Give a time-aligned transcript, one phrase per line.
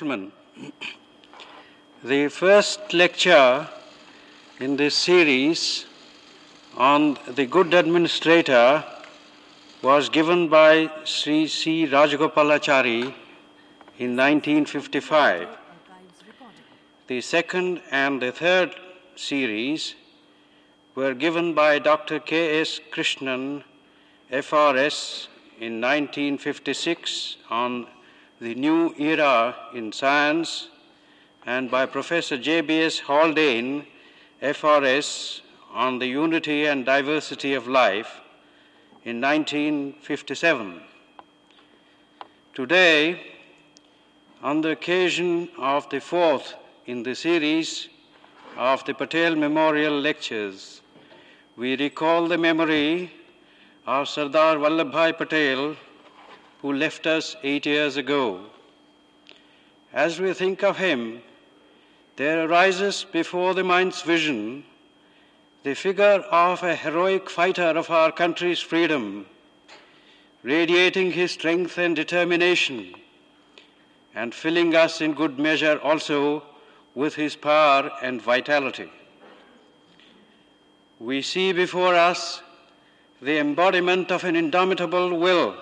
[0.00, 0.32] Gentlemen,
[2.02, 3.68] the first lecture
[4.58, 5.84] in this series
[6.74, 8.82] on the good administrator
[9.82, 11.86] was given by Sri C.
[11.86, 13.12] Rajagopalachari
[13.98, 15.48] in 1955.
[17.08, 18.74] The second and the third
[19.16, 19.96] series
[20.94, 22.20] were given by Dr.
[22.20, 22.62] K.
[22.62, 22.80] S.
[22.90, 23.64] Krishnan,
[24.32, 25.26] FRS,
[25.58, 27.86] in 1956 on
[28.40, 30.68] the new era in science,
[31.44, 33.00] and by Professor J.B.S.
[33.00, 33.86] Haldane,
[34.42, 38.20] FRS, on the unity and diversity of life
[39.04, 40.80] in 1957.
[42.54, 43.20] Today,
[44.42, 46.54] on the occasion of the fourth
[46.86, 47.88] in the series
[48.56, 50.80] of the Patel Memorial Lectures,
[51.56, 53.12] we recall the memory
[53.86, 55.76] of Sardar Vallabhbhai Patel,
[56.60, 58.40] who left us eight years ago.
[59.92, 61.22] As we think of him,
[62.16, 64.64] there arises before the mind's vision
[65.62, 69.26] the figure of a heroic fighter of our country's freedom,
[70.42, 72.94] radiating his strength and determination,
[74.14, 76.42] and filling us in good measure also
[76.94, 78.90] with his power and vitality.
[80.98, 82.42] We see before us
[83.20, 85.56] the embodiment of an indomitable will,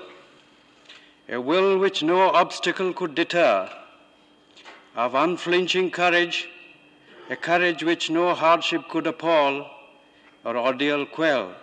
[1.29, 3.71] a will which no obstacle could deter,
[4.97, 6.49] of unflinching courage,
[7.29, 9.69] a courage which no hardship could appall
[10.45, 11.55] or ordeal quell.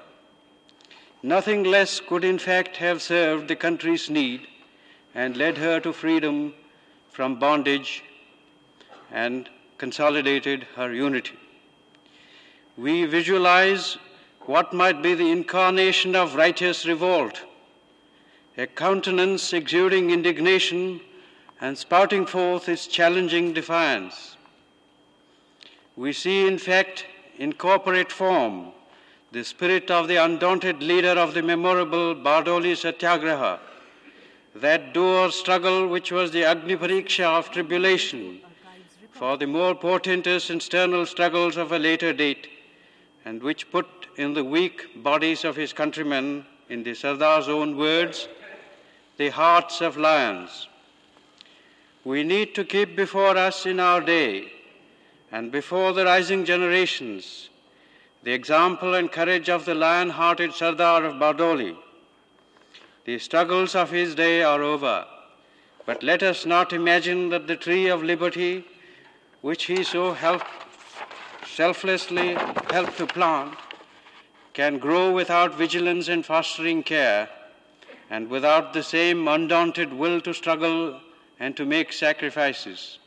[1.23, 4.47] Nothing less could, in fact, have served the country's need
[5.15, 6.53] and led her to freedom
[7.09, 8.03] from bondage
[9.11, 11.37] and consolidated her unity.
[12.77, 13.97] We visualize
[14.41, 17.41] what might be the incarnation of righteous revolt,
[18.57, 21.01] a countenance exuding indignation
[21.59, 24.37] and spouting forth its challenging defiance.
[25.97, 27.05] We see, in fact,
[27.37, 28.71] in corporate form,
[29.31, 33.59] the spirit of the undaunted leader of the memorable Bardoli Satyagraha,
[34.55, 38.39] that dour struggle which was the Agni Pariksha of tribulation
[39.11, 42.47] for the more portentous external struggles of a later date,
[43.23, 43.87] and which put
[44.17, 48.27] in the weak bodies of his countrymen, in the Sardar's own words,
[49.17, 50.67] the hearts of lions.
[52.03, 54.51] We need to keep before us in our day
[55.31, 57.49] and before the rising generations
[58.25, 61.77] the example and courage of the lion hearted Sardar of Bardoli.
[63.05, 65.05] The struggles of his day are over,
[65.85, 68.65] but let us not imagine that the tree of liberty,
[69.41, 70.47] which he so helped,
[71.45, 72.33] selflessly
[72.71, 73.53] helped to plant,
[74.53, 77.29] can grow without vigilance and fostering care,
[78.09, 80.99] and without the same undaunted will to struggle
[81.39, 82.99] and to make sacrifices.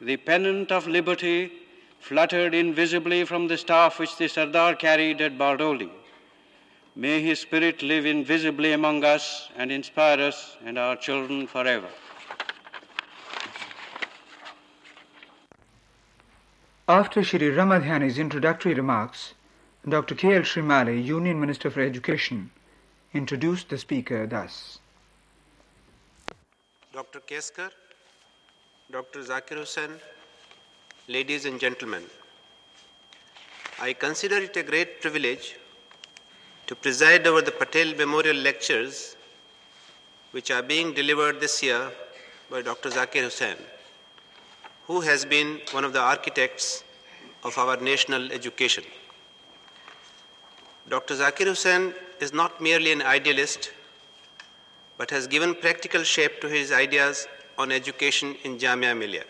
[0.00, 1.52] The pennant of liberty
[2.00, 5.90] fluttered invisibly from the staff which the Sardar carried at Bardoli.
[6.94, 11.88] May his spirit live invisibly among us and inspire us and our children forever.
[16.88, 19.34] After Shri Ramadhyani's introductory remarks,
[19.88, 20.14] Dr.
[20.14, 20.36] K.
[20.36, 20.42] L.
[20.42, 22.50] Shrimali, Union Minister for Education,
[23.16, 24.78] introduced the speaker thus.
[26.92, 27.20] Dr.
[27.20, 27.70] Keskar,
[28.90, 29.20] Dr.
[29.20, 29.90] Zakir Husain,
[31.08, 32.02] ladies and gentlemen,
[33.80, 35.56] I consider it a great privilege
[36.66, 39.16] to preside over the Patel Memorial Lectures,
[40.30, 41.90] which are being delivered this year
[42.50, 42.90] by Dr.
[42.90, 43.56] Zakir Husain,
[44.86, 46.84] who has been one of the architects
[47.44, 48.84] of our national education.
[50.88, 51.14] Dr.
[51.14, 53.72] Zakir Husain is not merely an idealist,
[54.98, 57.26] but has given practical shape to his ideas
[57.58, 59.24] on education in Jamia Millia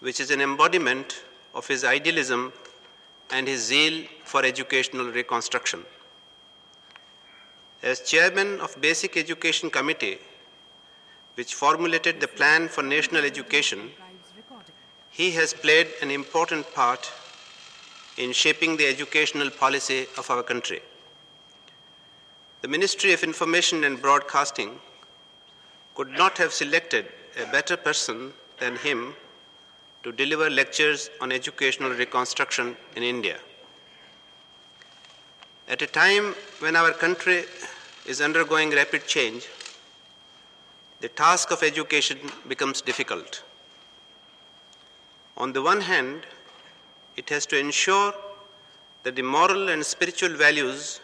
[0.00, 1.22] which is an embodiment
[1.54, 2.52] of his idealism
[3.30, 5.84] and his zeal for educational reconstruction.
[7.82, 10.18] As chairman of Basic Education Committee,
[11.34, 13.90] which formulated the plan for national education,
[15.10, 17.10] he has played an important part
[18.16, 20.80] in shaping the educational policy of our country.
[22.62, 24.78] The Ministry of Information and Broadcasting
[25.94, 27.06] could not have selected
[27.40, 29.14] a better person than him
[30.02, 33.38] to deliver lectures on educational reconstruction in India.
[35.68, 37.44] At a time when our country
[38.04, 39.48] is undergoing rapid change,
[41.00, 43.42] the task of education becomes difficult.
[45.38, 46.26] On the one hand,
[47.16, 48.12] it has to ensure
[49.04, 51.00] that the moral and spiritual values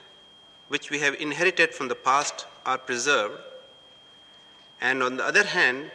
[0.69, 3.41] which we have inherited from the past are preserved,
[4.81, 5.91] and on the other hand,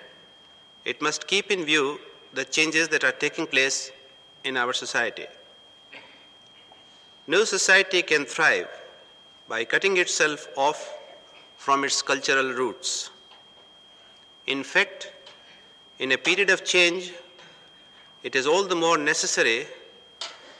[0.85, 1.99] it must keep in view
[2.33, 3.91] the changes that are taking place
[4.43, 5.27] in our society.
[7.27, 8.69] No society can thrive
[9.47, 10.97] by cutting itself off
[11.57, 13.11] from its cultural roots.
[14.47, 15.11] In fact,
[15.99, 17.13] in a period of change,
[18.23, 19.67] it is all the more necessary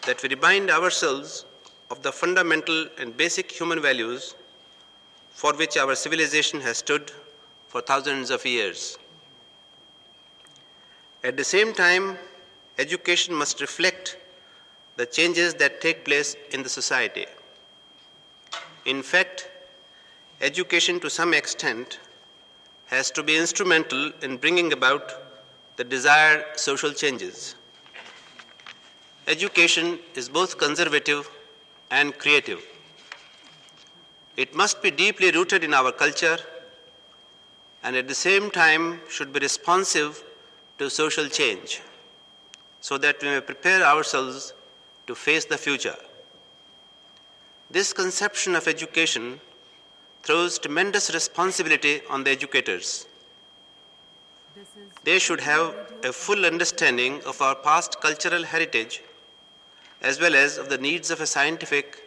[0.05, 1.45] that we remind ourselves
[1.91, 4.33] of the fundamental and basic human values
[5.31, 7.11] for which our civilization has stood
[7.67, 8.97] for thousands of years.
[11.23, 12.17] At the same time,
[12.79, 14.17] education must reflect
[14.95, 17.25] the changes that take place in the society.
[18.85, 19.49] In fact,
[20.39, 21.99] education to some extent
[22.87, 25.13] has to be instrumental in bringing about
[25.75, 27.55] the desired social changes.
[29.27, 31.29] Education is both conservative
[31.91, 32.63] and creative.
[34.37, 36.39] It must be deeply rooted in our culture
[37.83, 40.23] and at the same time should be responsive
[40.77, 41.81] to social change
[42.79, 44.53] so that we may prepare ourselves
[45.07, 45.97] to face the future.
[47.69, 49.39] This conception of education
[50.23, 53.05] throws tremendous responsibility on the educators.
[55.03, 59.01] They should have a full understanding of our past cultural heritage
[60.01, 62.03] as well as of the needs of a scientific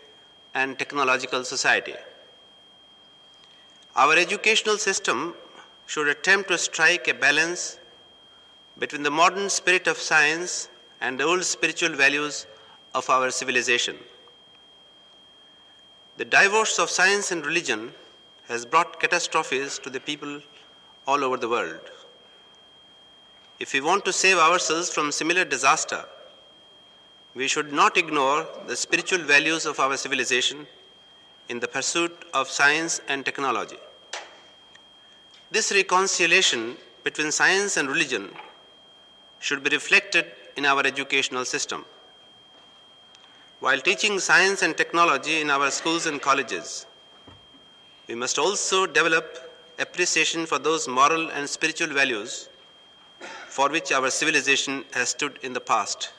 [0.55, 1.94] and technological society.
[3.96, 5.35] Our educational system
[5.87, 7.79] should attempt to strike a balance
[8.79, 10.69] between the modern spirit of science
[11.00, 12.46] and the old spiritual values
[12.94, 13.96] of our civilization.
[16.17, 17.93] The divorce of science and religion
[18.49, 20.41] has brought catastrophes to the people
[21.06, 21.81] all over the world.
[23.61, 26.05] If we want to save ourselves from similar disaster,
[27.35, 30.67] we should not ignore the spiritual values of our civilization
[31.49, 33.77] in the pursuit of science and technology.
[35.51, 38.31] This reconciliation between science and religion
[39.41, 40.27] should be reflected
[40.57, 41.85] in our educational system.
[43.61, 46.87] While teaching science and technology in our schools and colleges,
[48.09, 52.49] we must also develop appreciation for those moral and spiritual values
[53.49, 56.14] for which our civilization has stood in the past.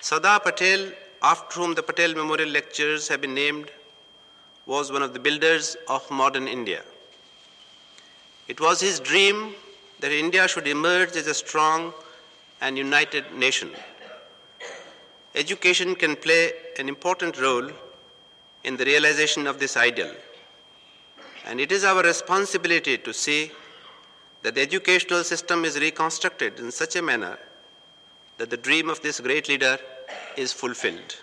[0.00, 0.92] Sardar Patel,
[1.22, 3.70] after whom the Patel Memorial Lectures have been named,
[4.64, 6.82] was one of the builders of modern India.
[8.48, 9.54] It was his dream
[10.00, 11.92] that India should emerge as a strong
[12.62, 13.70] and united nation.
[15.34, 17.70] Education can play an important role
[18.64, 20.14] in the realization of this ideal.
[21.46, 23.52] And it is our responsibility to see
[24.42, 27.38] that the educational system is reconstructed in such a manner
[28.40, 29.78] that the dream of this great leader
[30.34, 31.16] is fulfilled.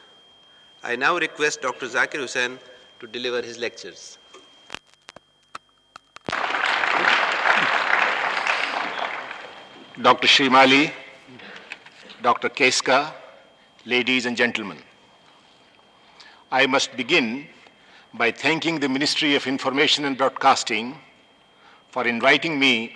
[0.84, 1.88] I now request Dr.
[1.88, 2.60] Zakir Husain
[3.00, 4.20] to deliver his lectures.
[10.00, 10.28] Dr.
[10.28, 10.92] Shrimali,
[12.22, 12.50] Dr.
[12.50, 13.12] Keskar,
[13.88, 14.78] ladies and gentlemen.
[16.52, 17.48] I must begin
[18.14, 20.96] by thanking the Ministry of Information and Broadcasting
[21.90, 22.96] for inviting me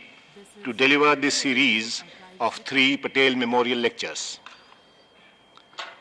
[0.63, 2.03] to deliver this series
[2.41, 4.39] of three Patel Memorial Lectures.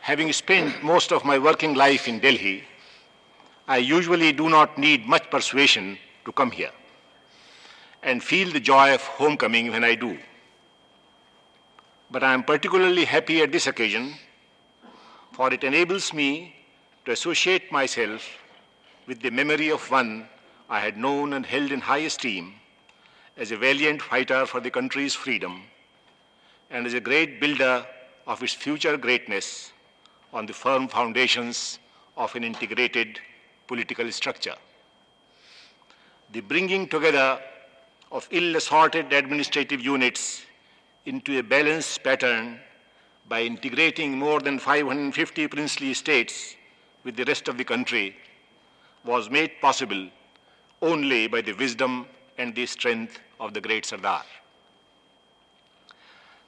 [0.01, 2.65] Having spent most of my working life in Delhi,
[3.69, 6.73] I usually do not need much persuasion to come here
[8.03, 10.19] and feel the joy of homecoming when I do
[12.11, 14.15] but I am particularly happy at this occasion,
[15.33, 16.57] for it enables me
[17.05, 18.29] to associate myself
[19.07, 20.29] with the memory of one
[20.69, 22.55] I had known and held in high esteem
[23.37, 25.63] as a valiant fighter for the country's freedom
[26.71, 27.87] and as a great builder
[28.27, 29.73] of its future greatness
[30.33, 31.79] on the firm foundations
[32.17, 33.19] of an integrated
[33.67, 34.55] political structure.
[36.33, 37.41] The bringing together
[38.13, 40.45] of ill assorted administrative units
[41.07, 42.61] into a balanced pattern
[43.29, 46.57] by integrating more than 550 princely states
[47.05, 48.17] with the rest of the country
[49.05, 50.09] was made possible
[50.83, 52.07] only by the wisdom
[52.39, 54.23] and the strength of the great Sardar.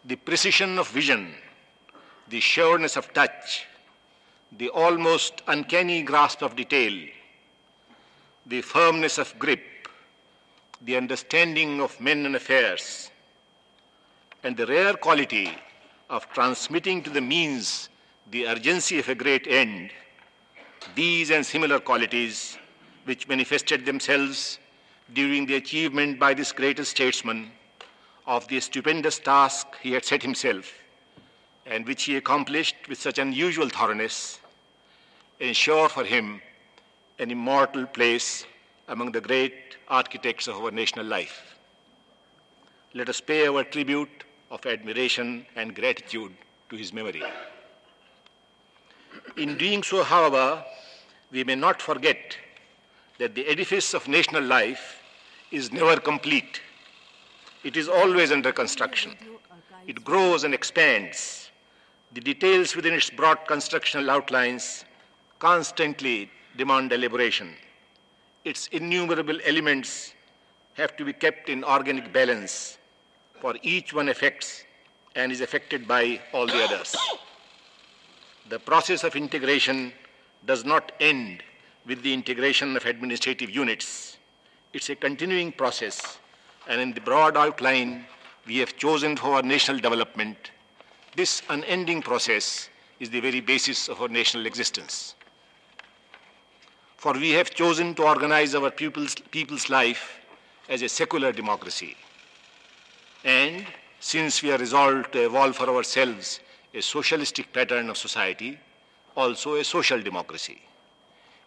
[0.04, 1.32] The precision of vision,
[2.28, 3.66] the sureness of touch,
[4.50, 7.08] the almost uncanny grasp of detail,
[8.44, 9.62] the firmness of grip,
[10.80, 13.10] the understanding of men and affairs,
[14.42, 15.52] and the rare quality
[16.10, 17.88] of transmitting to the means
[18.30, 19.92] the urgency of a great end,
[20.96, 22.58] these and similar qualities
[23.04, 24.58] which manifested themselves
[25.12, 27.52] during the achievement by this greatest statesman
[28.26, 30.72] of the stupendous task he had set himself
[31.66, 34.40] and which he accomplished with such unusual thoroughness,
[35.40, 36.40] ensure for him
[37.18, 38.44] an immortal place
[38.88, 41.52] among the great architects of our national life.
[42.94, 46.32] let us pay our tribute of admiration and gratitude
[46.68, 47.22] to his memory.
[49.36, 50.62] In doing so, however,
[51.30, 52.36] we may not forget
[53.18, 55.02] that the edifice of national life
[55.50, 56.60] is never complete.
[57.64, 59.16] It is always under construction.
[59.86, 61.50] It grows and expands.
[62.12, 64.84] The details within its broad constructional outlines
[65.38, 67.54] constantly demand elaboration.
[68.44, 70.14] Its innumerable elements
[70.74, 72.78] have to be kept in organic balance,
[73.40, 74.64] for each one affects
[75.14, 76.96] and is affected by all the others.
[78.48, 79.92] The process of integration
[80.46, 81.42] does not end
[81.86, 84.16] with the integration of administrative units.
[84.72, 86.18] It's a continuing process,
[86.68, 88.04] and in the broad outline
[88.46, 90.50] we have chosen for our national development,
[91.16, 95.14] this unending process is the very basis of our national existence.
[96.96, 100.20] For we have chosen to organize our people's, people's life
[100.68, 101.96] as a secular democracy.
[103.24, 103.66] And
[104.00, 106.40] since we are resolved to evolve for ourselves
[106.74, 108.58] a socialistic pattern of society,
[109.16, 110.60] also a social democracy.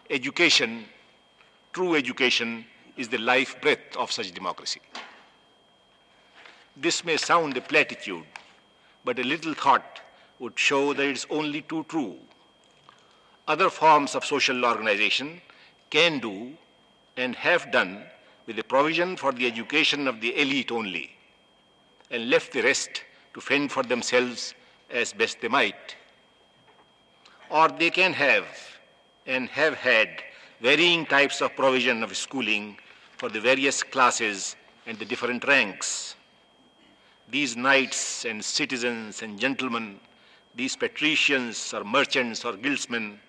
[0.10, 0.86] Education,
[1.74, 2.66] true education,
[2.98, 4.82] is the life breath of such democracy.
[6.78, 8.26] This may sound a platitude,
[9.06, 10.02] but a little thought
[10.40, 12.18] would show that it's only too true.
[13.48, 15.42] Other forms of social organization
[15.90, 16.58] can do
[17.16, 18.04] and have done
[18.46, 21.16] with the provision for the education of the elite only,
[22.12, 23.04] and left the rest
[23.34, 24.54] to fend for themselves
[24.90, 25.96] as best they might.
[27.50, 28.46] Or they can have
[29.26, 30.10] and have had
[30.60, 32.78] varying types of provision of schooling
[33.18, 34.56] for the various classes
[34.86, 36.16] and the different ranks.
[37.30, 40.00] These knights and citizens and gentlemen,
[40.56, 43.20] these patricians or merchants or guildsmen,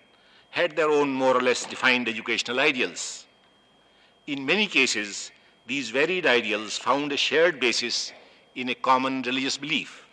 [0.51, 3.25] had their own more or less defined educational ideals.
[4.27, 5.31] In many cases,
[5.65, 8.13] these varied ideals found a shared basis
[8.55, 10.05] in a common religious belief.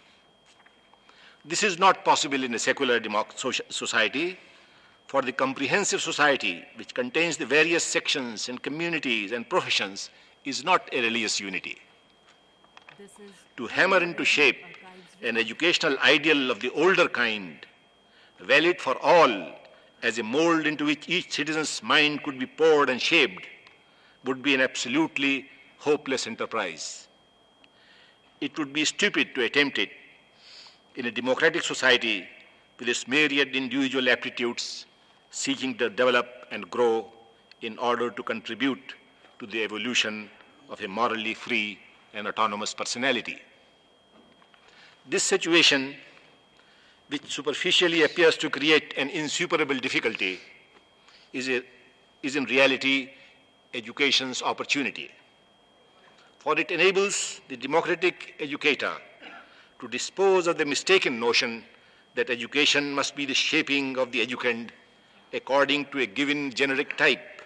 [1.44, 3.00] This is not possible in a secular
[3.68, 4.38] society,
[5.06, 10.10] for the comprehensive society, which contains the various sections and communities and professions,
[10.44, 11.78] is not a religious unity.
[13.56, 14.60] To hammer into shape
[15.22, 17.66] an educational ideal of the older kind,
[18.40, 19.52] valid for all
[20.02, 23.46] as a mold into which each citizen's mind could be poured and shaped,
[24.24, 25.48] would be an absolutely
[25.78, 27.08] hopeless enterprise.
[28.40, 29.90] It would be stupid to attempt it
[30.96, 32.28] in a democratic society
[32.78, 34.86] with its myriad individual aptitudes
[35.30, 37.10] seeking to develop and grow
[37.62, 38.94] in order to contribute
[39.38, 40.30] to the evolution
[40.68, 41.78] of a morally free
[42.14, 43.38] and autonomous personality.
[45.06, 45.94] This situation,
[47.08, 50.38] which superficially appears to create an insuperable difficulty,
[51.32, 51.62] is, a,
[52.22, 53.10] is in reality
[53.74, 55.10] education's opportunity.
[56.38, 58.92] For it enables the democratic educator
[59.80, 61.64] to dispose of the mistaken notion
[62.14, 64.70] that education must be the shaping of the educand
[65.32, 67.42] according to a given generic type,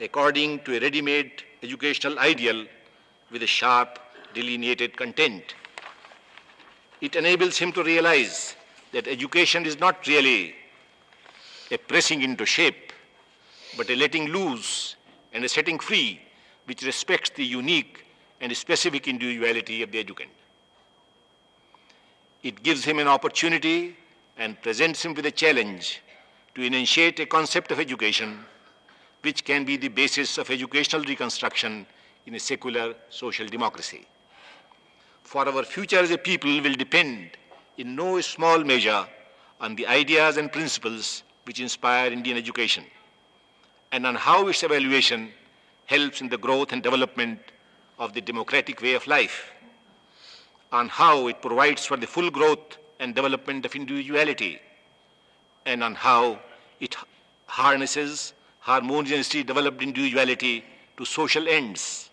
[0.00, 2.64] according to a ready made educational ideal
[3.30, 3.98] with a sharp,
[4.34, 5.54] delineated content.
[7.00, 8.54] It enables him to realize
[8.92, 10.54] that education is not really
[11.70, 12.92] a pressing into shape,
[13.76, 14.96] but a letting loose
[15.32, 16.20] and a setting free
[16.66, 18.04] which respects the unique
[18.40, 20.30] and specific individuality of the educand.
[22.42, 23.96] It gives him an opportunity
[24.38, 26.00] and presents him with a challenge
[26.54, 28.44] to initiate a concept of education
[29.22, 31.86] which can be the basis of educational reconstruction
[32.26, 34.06] in a secular social democracy.
[35.22, 37.30] For our future as a people will depend
[37.78, 39.06] in no small measure
[39.60, 42.84] on the ideas and principles which inspire Indian education
[43.92, 45.30] and on how its evaluation
[45.86, 47.40] helps in the growth and development
[47.98, 49.52] of the democratic way of life,
[50.72, 54.60] on how it provides for the full growth and development of individuality,
[55.64, 56.38] and on how
[56.80, 56.96] it
[57.46, 60.64] harnesses harmoniously developed individuality
[60.96, 62.05] to social ends,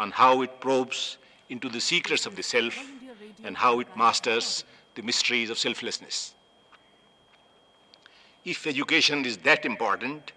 [0.00, 1.18] on how it probes
[1.50, 2.76] into the secrets of the self,
[3.44, 4.64] and how it masters
[4.94, 6.34] the mysteries of selflessness.
[8.44, 10.32] If education is that important,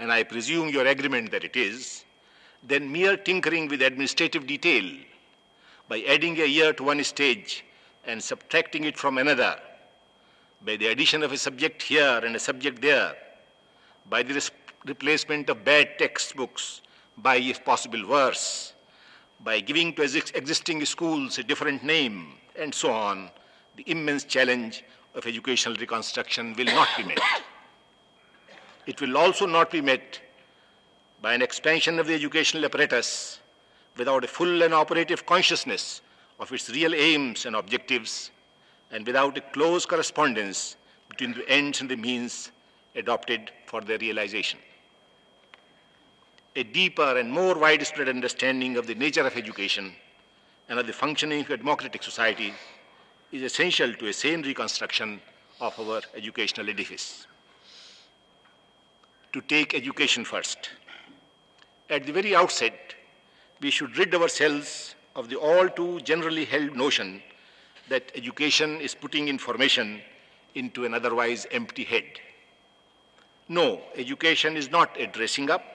[0.00, 2.04] and I presume your agreement that it is,
[2.66, 4.90] then mere tinkering with administrative detail
[5.88, 7.64] by adding a year to one stage
[8.04, 9.56] and subtracting it from another
[10.64, 13.14] by the addition of a subject here and a subject there,
[14.10, 14.50] by the
[14.86, 16.80] replacement of bad textbooks
[17.16, 18.73] by, if possible, worse,
[19.44, 23.30] by giving to existing schools a different name, and so on,
[23.76, 24.82] the immense challenge
[25.14, 27.20] of educational reconstruction will not be met.
[28.86, 30.20] It will also not be met
[31.20, 33.40] by an expansion of the educational apparatus
[33.96, 36.00] without a full and operative consciousness
[36.40, 38.30] of its real aims and objectives,
[38.90, 40.76] and without a close correspondence
[41.08, 42.50] between the ends and the means
[42.96, 44.58] adopted for their realization.
[46.56, 49.92] A deeper and more widespread understanding of the nature of education
[50.68, 52.54] and of the functioning of a democratic society
[53.32, 55.20] is essential to a sane reconstruction
[55.60, 57.26] of our educational edifice.
[59.32, 60.70] To take education first.
[61.90, 62.94] At the very outset,
[63.60, 67.20] we should rid ourselves of the all too generally held notion
[67.88, 70.00] that education is putting information
[70.54, 72.04] into an otherwise empty head.
[73.48, 75.73] No, education is not a dressing up,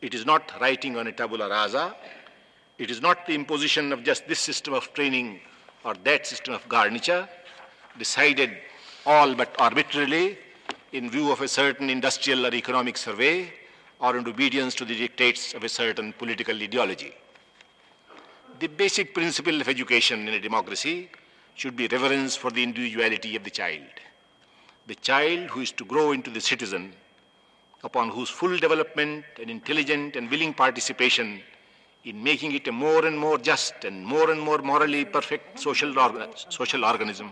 [0.00, 1.94] it is not writing on a tabula rasa,
[2.78, 5.40] it is not the imposition of just this system of training
[5.84, 7.28] or that system of garniture,
[7.98, 8.50] decided
[9.04, 10.38] all but arbitrarily
[10.92, 13.52] in view of a certain industrial or economic survey
[14.00, 17.12] or in obedience to the dictates of a certain political ideology.
[18.60, 21.10] The basic principle of education in a democracy
[21.54, 23.88] should be reverence for the individuality of the child.
[24.86, 26.92] The child who is to grow into the citizen
[27.84, 31.40] upon whose full development and intelligent and willing participation
[32.04, 35.92] in making it a more and more just and more and more morally perfect social,
[35.94, 37.30] orga social organism,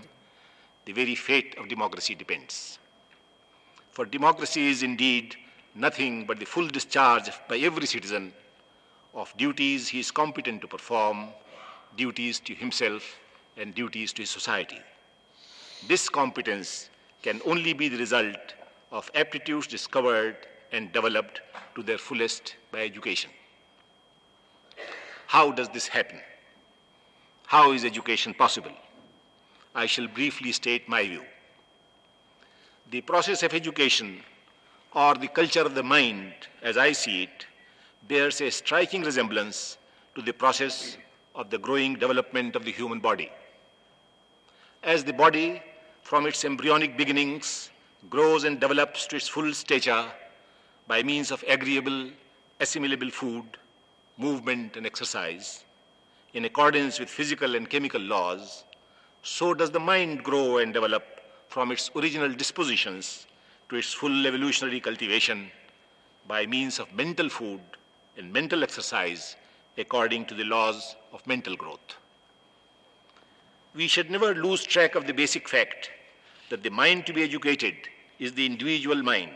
[0.85, 2.79] the very fate of democracy depends.
[3.91, 5.37] For democracy is indeed
[5.75, 8.33] nothing but the full discharge by every citizen
[9.15, 11.29] of duties he is competent to perform,
[11.97, 13.19] duties to himself,
[13.57, 14.79] and duties to his society.
[15.89, 16.91] This competence
[17.23, 18.55] can only be the result
[18.91, 20.37] of aptitudes discovered
[20.73, 21.41] and developed
[21.75, 23.31] to their fullest by education.
[25.27, 26.21] How does this happen?
[27.47, 28.73] How is education possible?
[29.75, 31.25] I shall briefly state my view.
[32.91, 34.23] The process of education,
[34.95, 37.47] or the culture of the mind, as I see it,
[38.09, 39.79] bears a striking resemblance
[40.15, 40.97] to the process
[41.35, 43.31] of the growing development of the human body.
[44.83, 45.61] As the body,
[46.03, 47.71] from its embryonic beginnings,
[48.11, 50.07] grows and develops to its full stature
[50.87, 52.11] by means of agreeable,
[52.61, 53.45] assimilable food,
[54.19, 55.65] movement, and exercise,
[56.35, 58.65] in accordance with physical and chemical laws,
[59.23, 61.05] so does the mind grow and develop
[61.49, 63.27] from its original dispositions
[63.69, 65.51] to its full evolutionary cultivation
[66.29, 67.61] by means of mental food
[68.17, 69.37] and mental exercise
[69.79, 71.97] according to the laws of mental growth.
[73.75, 75.91] We should never lose track of the basic fact
[76.49, 77.75] that the mind to be educated
[78.19, 79.33] is the individual mind.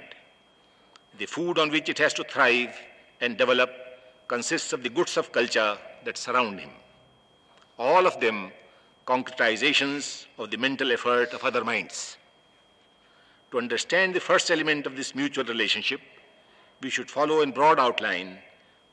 [1.18, 2.74] The food on which it has to thrive
[3.20, 3.70] and develop
[4.28, 6.70] consists of the goods of culture that surround him.
[7.78, 8.52] All of them
[9.06, 12.16] concretizations of the mental effort of other minds.
[13.50, 16.00] To understand the first element of this mutual relationship,
[16.80, 18.38] we should follow in broad outline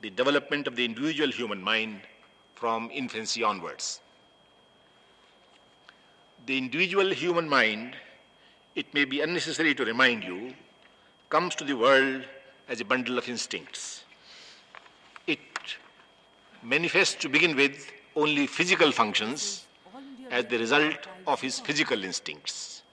[0.02, 2.02] the development of the individual human mind
[2.56, 4.02] from infancy onwards.
[6.48, 7.96] The individual human mind,
[8.78, 10.54] it may be unnecessary to remind you,
[11.30, 12.24] comes to the world
[12.70, 14.04] as a bundle of instincts.
[15.26, 15.40] It
[16.62, 19.66] manifests to begin with only physical functions
[20.30, 22.84] as the result of his physical instincts,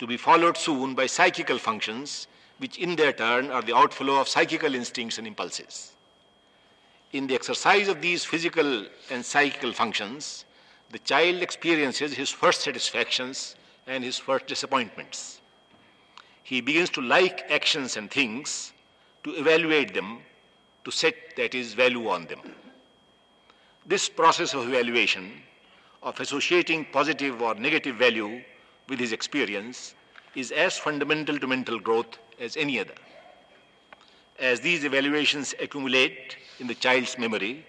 [0.00, 2.26] to be followed soon by psychical functions,
[2.58, 5.92] which in their turn are the outflow of psychical instincts and impulses.
[7.12, 10.46] In the exercise of these physical and psychical functions,
[10.90, 13.54] the child experiences his first satisfactions
[13.86, 15.40] and his first disappointments.
[16.42, 18.72] He begins to like actions and things,
[19.24, 20.18] to evaluate them,
[20.84, 22.40] to set, that is, value on them.
[23.86, 25.42] This process of evaluation,
[26.02, 28.42] of associating positive or negative value
[28.88, 29.94] with his experience,
[30.34, 32.94] is as fundamental to mental growth as any other.
[34.38, 37.64] As these evaluations accumulate in the child's memory,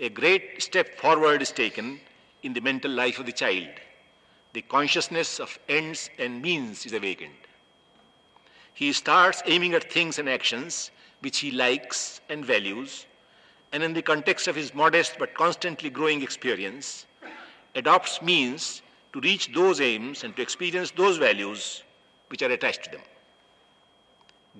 [0.00, 2.00] a great step forward is taken
[2.42, 3.68] in the mental life of the child.
[4.54, 7.42] The consciousness of ends and means is awakened.
[8.72, 13.06] He starts aiming at things and actions which he likes and values,
[13.72, 17.06] and in the context of his modest but constantly growing experience,
[17.74, 21.82] adopts means to reach those aims and to experience those values
[22.28, 23.02] which are attached to them.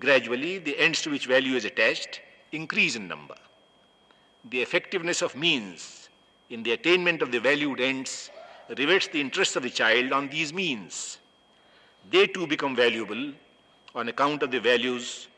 [0.00, 3.36] Gradually, the ends to which value is attached increase in number.
[4.50, 6.08] The effectiveness of means
[6.50, 8.30] in the attainment of the valued ends
[8.68, 11.18] rivets the interests of the child on these means.
[12.10, 13.32] They too become valuable
[13.94, 15.28] on account of the values,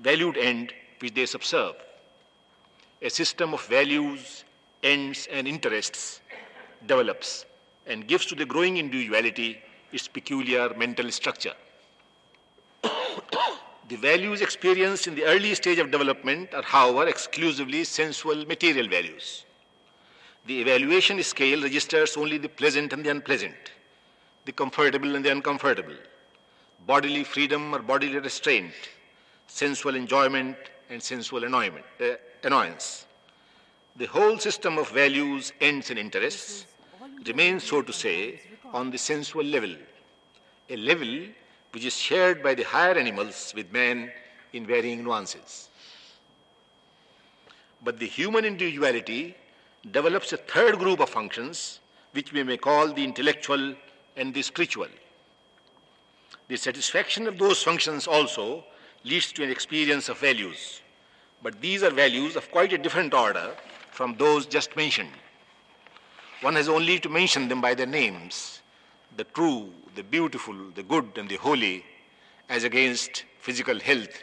[0.00, 1.74] valued end which they subserve.
[3.02, 4.44] A system of values,
[4.82, 6.20] ends, and interests
[6.86, 7.44] develops
[7.86, 9.58] and gives to the growing individuality
[9.92, 11.52] its peculiar mental structure.
[12.82, 19.44] the values experienced in the early stage of development are, however, exclusively sensual material values.
[20.46, 23.72] The evaluation scale registers only the pleasant and the unpleasant,
[24.44, 25.96] the comfortable and the uncomfortable,
[26.86, 28.72] bodily freedom or bodily restraint,
[29.46, 30.56] sensual enjoyment
[30.90, 33.06] and sensual annoyment, uh, annoyance.
[33.96, 36.66] The whole system of values, ends, and interests
[37.26, 38.40] remains, so to say,
[38.74, 39.74] on the sensual level,
[40.68, 41.20] a level
[41.70, 44.12] which is shared by the higher animals with man
[44.52, 45.70] in varying nuances.
[47.82, 49.36] But the human individuality
[49.90, 51.80] develops a third group of functions
[52.12, 53.74] which we may call the intellectual
[54.16, 54.88] and the spiritual.
[56.48, 58.64] The satisfaction of those functions also
[59.04, 60.80] leads to an experience of values.
[61.42, 63.54] But these are values of quite a different order
[63.90, 65.10] from those just mentioned.
[66.40, 68.60] One has only to mention them by their names
[69.16, 71.84] the true, the beautiful, the good, and the holy,
[72.48, 74.22] as against physical health,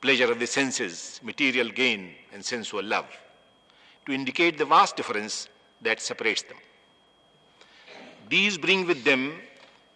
[0.00, 3.06] pleasure of the senses, material gain, and sensual love,
[4.06, 5.48] to indicate the vast difference
[5.82, 6.56] that separates them.
[8.28, 9.34] These bring with them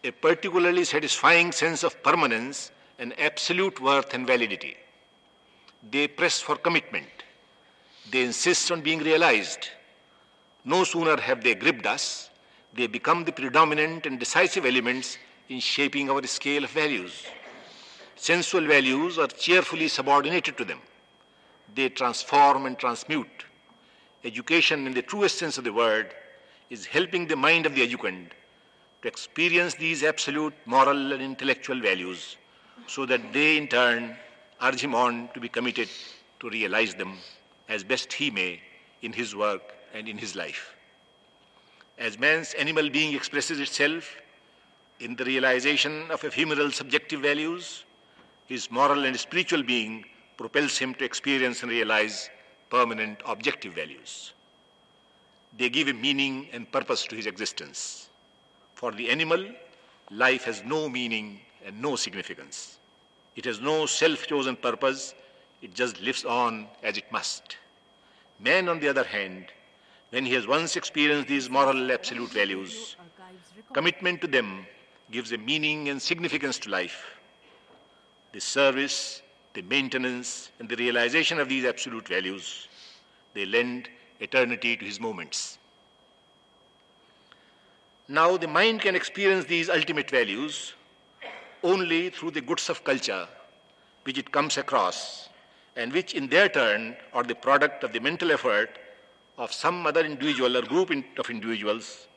[0.05, 4.77] a particularly satisfying sense of permanence and absolute worth and validity.
[5.91, 7.09] They press for commitment.
[8.11, 9.69] They insist on being realized.
[10.65, 12.31] No sooner have they gripped us,
[12.75, 15.19] they become the predominant and decisive elements
[15.49, 17.27] in shaping our scale of values.
[18.15, 20.81] Sensual values are cheerfully subordinated to them.
[21.75, 23.45] They transform and transmute.
[24.25, 26.15] Education, in the truest sense of the word,
[26.69, 28.29] is helping the mind of the educand
[29.03, 32.37] to experience these absolute moral and intellectual values
[32.87, 34.17] so that they in turn
[34.61, 35.89] urge him on to be committed
[36.39, 37.17] to realize them
[37.69, 38.61] as best he may
[39.03, 39.63] in his work
[39.95, 40.75] and in his life.
[41.99, 44.17] As man's animal being expresses itself
[45.01, 47.85] in the realization of ephemeral subjective values,
[48.47, 50.05] his moral and spiritual being
[50.37, 52.29] propels him to experience and realize
[52.71, 54.33] permanent objective values.
[55.59, 58.09] They give a meaning and purpose to his existence.
[58.75, 59.45] For the animal,
[60.11, 62.79] life has no meaning and no significance.
[63.37, 65.15] It has no self chosen purpose,
[65.61, 67.57] it just lives on as it must.
[68.39, 69.47] Man, on the other hand,
[70.11, 72.97] when he has once experienced these moral absolute values,
[73.73, 74.67] commitment to them
[75.11, 77.05] gives a meaning and significance to life.
[78.33, 79.23] The service,
[79.55, 82.69] the maintenance, and the realization of these absolute values,
[83.35, 83.89] they lend
[84.21, 85.59] eternity to his moments.
[88.09, 90.75] Now, the mind can experience these ultimate values
[91.63, 93.27] only through the goods of culture
[94.05, 95.29] which it comes across
[95.77, 98.79] and which in their turn are the product of the mental effort
[99.39, 102.09] of some other individual or group of individuals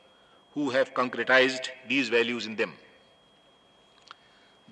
[0.54, 2.72] who have concretized these values in them.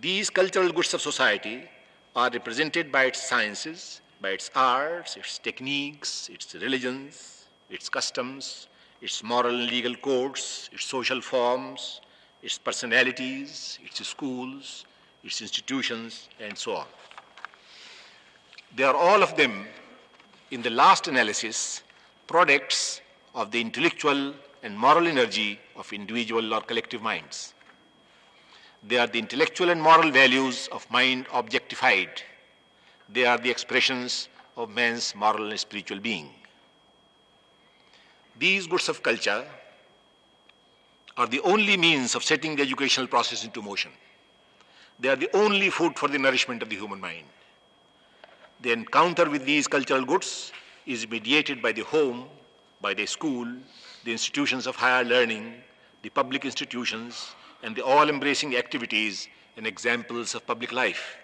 [0.01, 1.68] These cultural goods of society
[2.14, 8.68] are represented by its sciences, by its arts, its techniques, its religions, its customs,
[9.01, 12.01] its moral and legal codes, its social forms,
[12.42, 14.85] its personalities, its schools,
[15.25, 16.87] its institutions, and so on.
[18.77, 19.66] They are all of them,
[20.51, 21.83] in the last analysis,
[22.27, 23.01] products
[23.35, 27.55] of the intellectual and moral energy of individual or collective minds.
[28.85, 32.23] They are the intellectual and moral values of mind objectified.
[33.09, 36.31] They are the expressions of man's moral and spiritual being.
[38.38, 39.45] These goods of culture
[41.16, 43.92] are the only means of setting the educational process into motion.
[44.99, 47.27] They are the only food for the nourishment of the human mind.
[48.61, 50.53] The encounter with these cultural goods
[50.87, 52.25] is mediated by the home,
[52.81, 53.47] by the school,
[54.05, 55.55] the institutions of higher learning,
[56.03, 61.16] the public institutions, and the all embracing activities and examples of public life.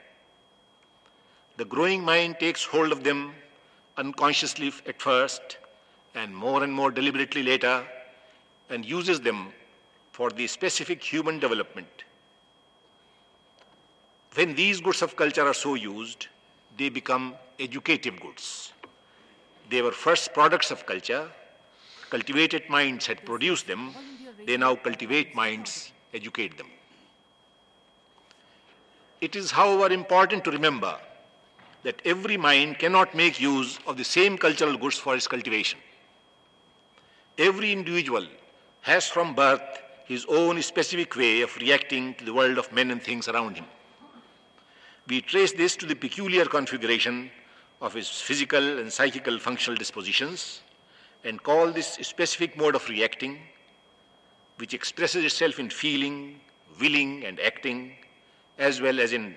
[1.56, 3.34] The growing mind takes hold of them
[3.96, 5.58] unconsciously at first
[6.14, 7.84] and more and more deliberately later
[8.70, 9.48] and uses them
[10.12, 12.04] for the specific human development.
[14.34, 16.28] When these goods of culture are so used,
[16.76, 18.72] they become educative goods.
[19.68, 21.28] They were first products of culture.
[22.10, 23.94] Cultivated minds had produced them.
[24.46, 26.68] They now cultivate minds, educate them.
[29.20, 30.96] It is, however, important to remember
[31.82, 35.78] that every mind cannot make use of the same cultural goods for its cultivation.
[37.36, 38.26] Every individual
[38.82, 39.62] has from birth
[40.04, 43.66] his own specific way of reacting to the world of men and things around him.
[45.06, 47.30] We trace this to the peculiar configuration
[47.80, 50.62] of his physical and psychical functional dispositions
[51.24, 53.38] and call this specific mode of reacting,
[54.58, 56.40] which expresses itself in feeling,
[56.80, 57.92] willing, and acting,
[58.58, 59.34] as well as in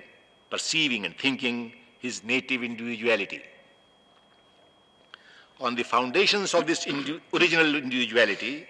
[0.49, 3.41] perceiving and thinking, his native individuality.
[5.61, 8.67] on the foundations of this indi- original individuality,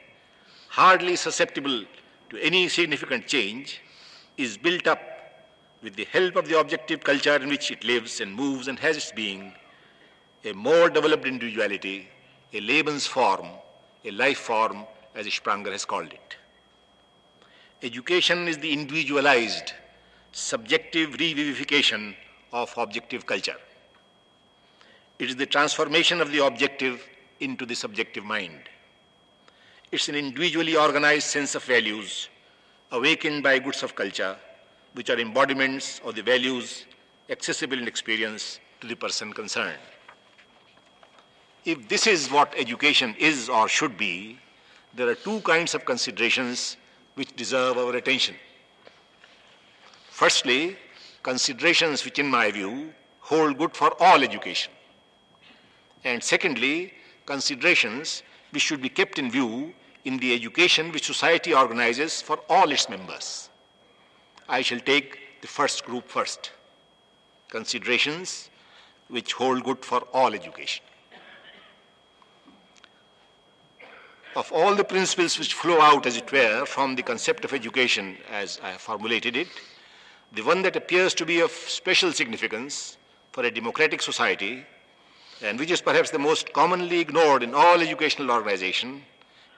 [0.67, 1.85] hardly susceptible
[2.29, 3.81] to any significant change,
[4.37, 5.01] is built up
[5.81, 8.97] with the help of the objective culture in which it lives and moves and has
[8.97, 9.53] its being,
[10.43, 12.07] a more developed individuality,
[12.53, 13.47] a Lebensform,
[14.05, 14.85] a life form,
[15.15, 16.37] as Spranger has called it.
[17.83, 19.73] Education is the individualized,
[20.31, 22.15] subjective revivification
[22.53, 23.57] of objective culture.
[25.17, 27.07] It is the transformation of the objective
[27.39, 28.69] into the subjective mind.
[29.91, 32.29] It's an individually organized sense of values
[32.91, 34.37] awakened by goods of culture,
[34.93, 36.85] which are embodiments of the values
[37.29, 39.79] accessible in experience to the person concerned.
[41.65, 44.37] If this is what education is or should be,
[44.93, 46.77] there are two kinds of considerations
[47.15, 48.35] which deserve our attention.
[50.09, 50.77] Firstly,
[51.23, 54.71] considerations which, in my view, hold good for all education.
[56.03, 56.93] And secondly,
[57.25, 59.73] considerations which should be kept in view
[60.05, 63.49] in the education which society organizes for all its members.
[64.49, 66.51] I shall take the first group first
[67.49, 68.49] considerations
[69.09, 70.83] which hold good for all education.
[74.33, 78.17] Of all the principles which flow out, as it were, from the concept of education
[78.31, 79.49] as I have formulated it,
[80.31, 82.97] the one that appears to be of special significance
[83.33, 84.65] for a democratic society,
[85.41, 89.03] and which is perhaps the most commonly ignored in all educational organization,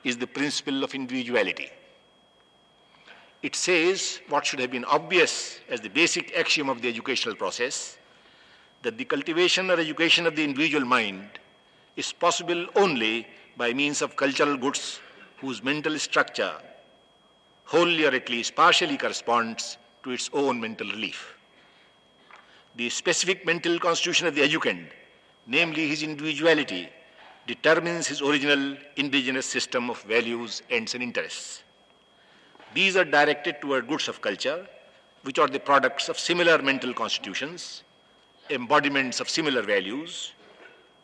[0.03, 1.69] is the principle of individuality.
[3.43, 7.99] It says what should have been obvious as the basic axiom of the educational process
[8.81, 11.29] that the cultivation or education of the individual mind
[11.95, 13.27] is possible only
[13.57, 14.99] by means of cultural goods
[15.37, 16.53] whose mental structure
[17.65, 21.37] wholly or at least partially corresponds to its own mental relief.
[22.75, 24.87] The specific mental constitution of the educand,
[25.47, 26.89] namely his individuality,
[27.47, 31.63] determines his original indigenous system of values, ends, and interests.
[32.73, 34.67] These are directed toward goods of culture,
[35.23, 37.83] which are the products of similar mental constitutions,
[38.49, 40.33] embodiments of similar values,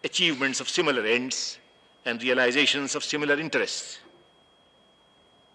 [0.03, 1.59] achievements of similar ends,
[2.05, 3.99] and realizations of similar interests.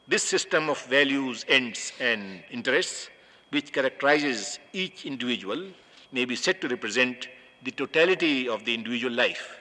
[0.07, 3.09] This system of values, ends, and interests,
[3.51, 5.67] which characterizes each individual,
[6.13, 7.29] may be said to represent
[7.63, 9.61] the totality of the individual life.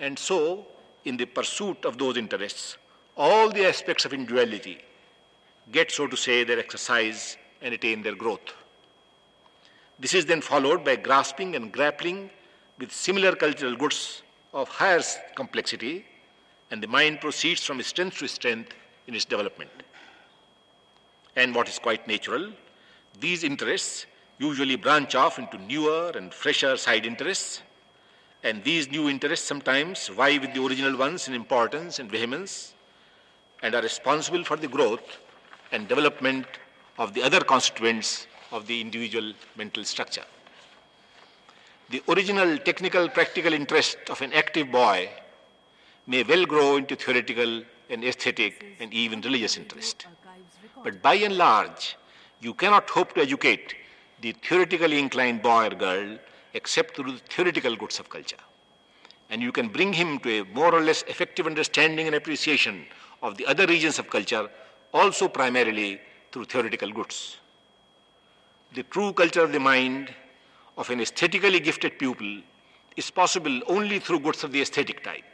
[0.00, 0.66] And so,
[1.04, 2.76] in the pursuit of those interests,
[3.16, 4.78] all the aspects of individuality
[5.70, 8.52] get, so to say, their exercise and attain their growth.
[9.98, 12.30] This is then followed by grasping and grappling
[12.78, 15.02] with similar cultural goods of higher
[15.34, 16.04] complexity,
[16.70, 18.72] and the mind proceeds from strength to strength
[19.06, 19.70] in its development.
[21.36, 22.50] And what is quite natural,
[23.20, 24.06] these interests
[24.38, 27.62] usually branch off into newer and fresher side interests,
[28.42, 32.74] and these new interests sometimes vie with the original ones in importance and vehemence,
[33.62, 35.18] and are responsible for the growth
[35.72, 36.46] and development
[36.98, 40.24] of the other constituents of the individual mental structure.
[41.88, 45.08] The original technical practical interest of an active boy
[46.06, 50.06] may well grow into theoretical and aesthetic and even religious interest.
[50.82, 51.96] But by and large,
[52.40, 53.74] you cannot hope to educate
[54.20, 56.18] the theoretically inclined boy or girl
[56.54, 58.42] except through the theoretical goods of culture.
[59.30, 62.86] And you can bring him to a more or less effective understanding and appreciation
[63.22, 64.50] of the other regions of culture
[64.92, 66.00] also primarily
[66.32, 67.36] through theoretical goods.
[68.74, 70.12] The true culture of the mind
[70.76, 72.42] of an aesthetically gifted pupil
[72.96, 75.24] is possible only through goods of the aesthetic type.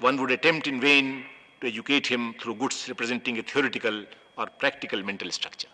[0.00, 1.24] One would attempt in vain
[1.60, 4.04] to educate him through goods representing a theoretical
[4.38, 5.68] or practical mental structure.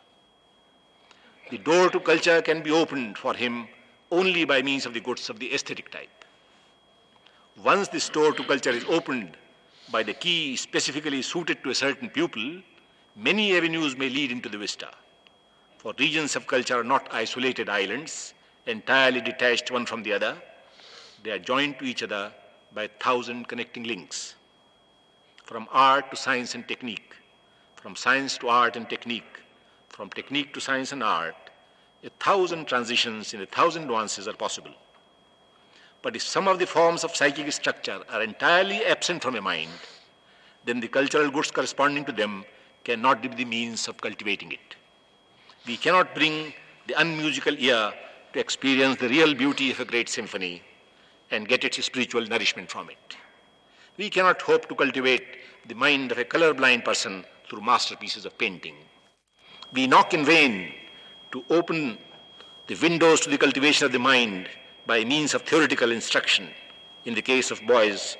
[1.50, 3.68] The door to culture can be opened for him
[4.10, 6.24] only by means of the goods of the aesthetic type.
[7.62, 9.36] Once this door to culture is opened
[9.90, 12.60] by the key specifically suited to a certain pupil,
[13.14, 14.88] many avenues may lead into the vista.
[15.86, 18.34] For regions of culture are not isolated islands,
[18.66, 20.36] entirely detached one from the other.
[21.22, 22.32] They are joined to each other
[22.74, 24.34] by a thousand connecting links.
[25.44, 27.14] From art to science and technique,
[27.76, 29.38] from science to art and technique,
[29.88, 31.36] from technique to science and art,
[32.02, 34.74] a thousand transitions in a thousand nuances are possible.
[36.02, 39.70] But if some of the forms of psychic structure are entirely absent from a mind,
[40.64, 42.44] then the cultural goods corresponding to them
[42.82, 44.74] cannot be the means of cultivating it.
[45.66, 46.54] We cannot bring
[46.86, 47.92] the unmusical ear
[48.32, 50.62] to experience the real beauty of a great symphony
[51.30, 53.16] and get its spiritual nourishment from it.
[53.96, 55.24] We cannot hope to cultivate
[55.66, 58.76] the mind of a colorblind person through masterpieces of painting.
[59.72, 60.72] We knock in vain
[61.32, 61.98] to open
[62.68, 64.48] the windows to the cultivation of the mind
[64.86, 66.48] by means of theoretical instruction
[67.04, 68.16] in the case of boys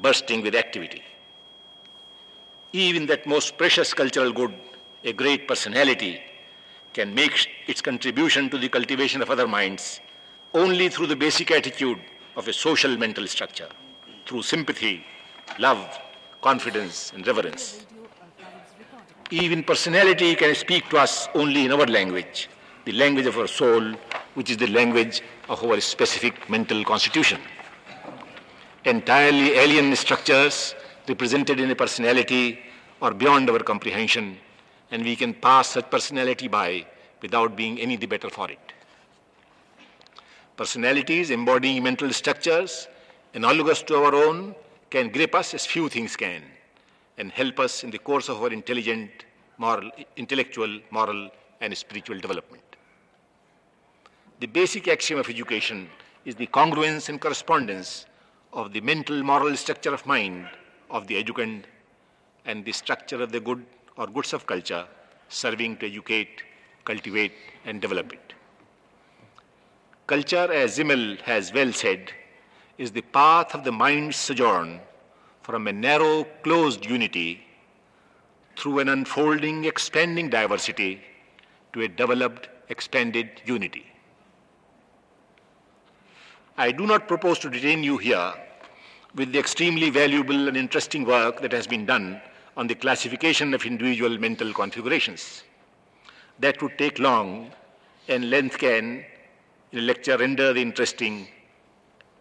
[0.00, 1.02] bursting with activity.
[2.72, 4.54] Even that most precious cultural good,
[5.04, 6.20] a great personality,
[6.92, 10.00] can make its contribution to the cultivation of other minds
[10.54, 11.98] only through the basic attitude
[12.36, 13.68] of a social mental structure,
[14.26, 15.04] through sympathy,
[15.58, 15.98] love,
[16.42, 17.86] confidence, and reverence.
[19.30, 22.48] Even personality can speak to us only in our language,
[22.84, 23.94] the language of our soul,
[24.34, 27.40] which is the language of our specific mental constitution.
[28.84, 30.74] Entirely alien structures
[31.08, 32.58] represented in a personality
[33.00, 34.36] are beyond our comprehension,
[34.92, 36.86] and we can pass such personality by
[37.22, 38.72] without being any the better for it.
[40.56, 42.88] Personalities embodying mental structures
[43.34, 44.54] analogous to our own
[44.90, 46.42] can grip us as few things can
[47.16, 49.10] and help us in the course of our intelligent,
[49.56, 51.30] moral, intellectual, moral,
[51.62, 52.62] and spiritual development.
[54.40, 55.88] The basic axiom of education
[56.26, 58.06] is the congruence and correspondence
[58.52, 60.48] of the mental moral structure of mind
[60.90, 61.62] of the educand
[62.44, 63.64] and the structure of the good
[63.96, 64.86] or goods of culture
[65.28, 66.42] serving to educate,
[66.84, 67.32] cultivate,
[67.64, 68.34] and develop it.
[70.06, 72.12] Culture, as Simmel has well said,
[72.78, 74.80] is the path of the mind's sojourn
[75.42, 77.44] from a narrow, closed unity
[78.56, 81.00] through an unfolding, expanding diversity
[81.72, 83.86] to a developed, expanded unity.
[86.56, 88.34] I do not propose to detain you here
[89.14, 92.20] with the extremely valuable and interesting work that has been done
[92.56, 95.42] on the classification of individual mental configurations.
[96.38, 97.50] That would take long,
[98.08, 99.04] and length can,
[99.72, 101.28] in a lecture, render the interesting,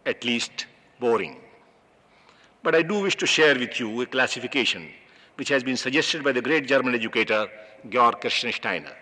[0.06, 0.68] at least
[1.00, 1.38] boring.
[2.64, 4.90] But I do wish to share with you a classification
[5.36, 7.48] which has been suggested by the great German educator
[7.90, 8.94] Georg Kerschensteiner.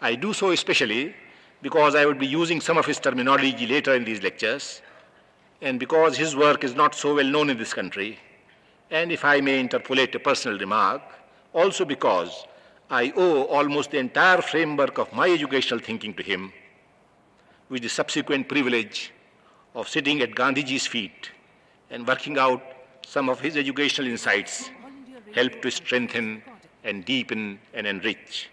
[0.00, 1.14] I do so especially
[1.62, 4.82] because I would be using some of his terminology later in these lectures,
[5.62, 8.18] and because his work is not so well known in this country,
[8.90, 11.02] and if I may interpolate a personal remark,
[11.52, 12.46] also because
[12.90, 16.52] I owe almost the entire framework of my educational thinking to him,
[17.68, 19.12] with the subsequent privilege
[19.74, 21.30] of sitting at Gandhiji's feet
[21.90, 22.62] and working out
[23.04, 24.70] some of his educational insights
[25.34, 26.42] helped to strengthen
[26.84, 28.48] and deepen and enrich,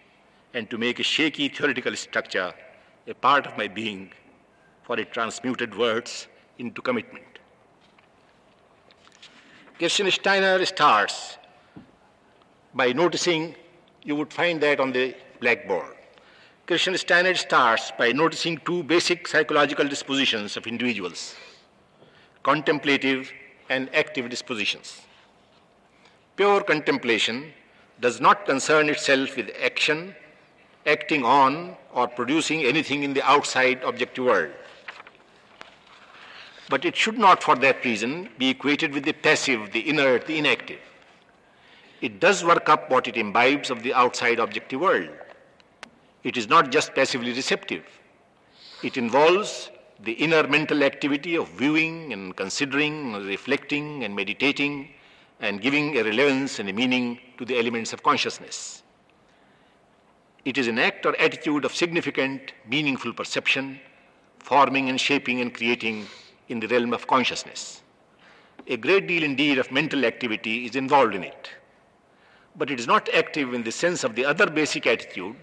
[0.54, 2.54] and to make a shaky theoretical structure
[3.08, 4.12] a part of my being,
[4.84, 7.33] for it transmuted words into commitment.
[9.80, 11.38] Kerschensteiner starts
[12.76, 13.56] by noticing,
[14.04, 15.96] you would find that on the blackboard.
[16.68, 21.36] Kerschensteiner starts by noticing two basic psychological dispositions of individuals
[22.44, 23.32] contemplative
[23.70, 25.02] and active dispositions.
[26.36, 27.54] Pure contemplation
[28.02, 30.14] does not concern itself with action,
[30.86, 34.52] acting on, or producing anything in the outside objective world.
[36.74, 40.40] But it should not, for that reason, be equated with the passive, the inert, the
[40.40, 40.80] inactive.
[42.02, 45.10] It does work up what it imbibes of the outside objective world.
[46.24, 47.86] It is not just passively receptive.
[48.82, 54.90] It involves the inner mental activity of viewing and considering, and reflecting and meditating,
[55.42, 58.82] and giving a relevance and a meaning to the elements of consciousness.
[60.44, 63.80] It is an act or attitude of significant, meaningful perception,
[64.40, 66.08] forming and shaping and creating
[66.50, 67.82] in the realm of consciousness.
[68.68, 71.50] A great deal indeed of mental activity is involved in it.
[72.56, 75.36] But it is not active in the sense of the other basic attitude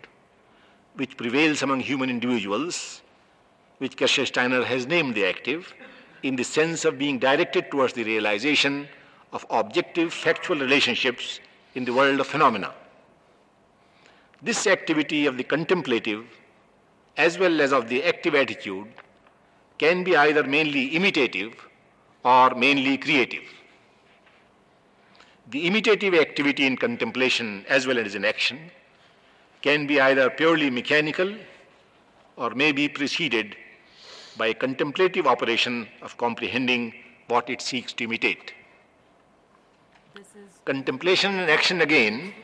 [0.95, 3.03] which prevails among human individuals
[3.79, 5.73] which Kerschensteiner has named the active,
[6.23, 8.87] in the sense of being directed towards the realization
[9.33, 11.41] of objective factual relationships
[11.75, 12.75] in the world of phenomena.
[14.43, 16.27] This activity of the contemplative,
[17.17, 18.89] as well as of the active attitude,
[19.83, 21.53] can be either mainly imitative
[22.23, 23.47] or mainly creative.
[25.53, 28.59] The imitative activity in contemplation, as well as in action,
[29.63, 31.35] can be either purely mechanical
[32.37, 33.57] or may be preceded
[34.37, 36.93] by a contemplative operation of comprehending
[37.29, 38.53] what it seeks to imitate.
[40.67, 42.35] Contemplation and action, again,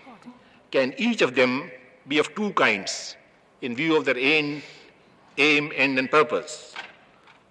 [0.70, 1.70] can each of them
[2.08, 3.16] be of two kinds
[3.60, 4.62] in view of their aim,
[5.36, 6.74] aim, end, and purpose.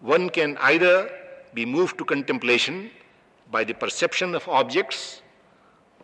[0.05, 1.09] One can either
[1.55, 2.91] be moved to contemplation
[3.49, 5.23] by the perception of objects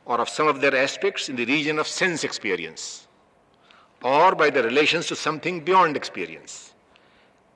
[0.06, 3.06] or of some of their aspects in the region of sense experience,
[4.02, 6.74] or by the relations to something beyond experience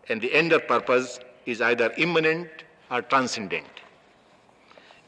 [0.08, 2.48] and the end or purpose is either immanent
[2.92, 3.66] or transcendent.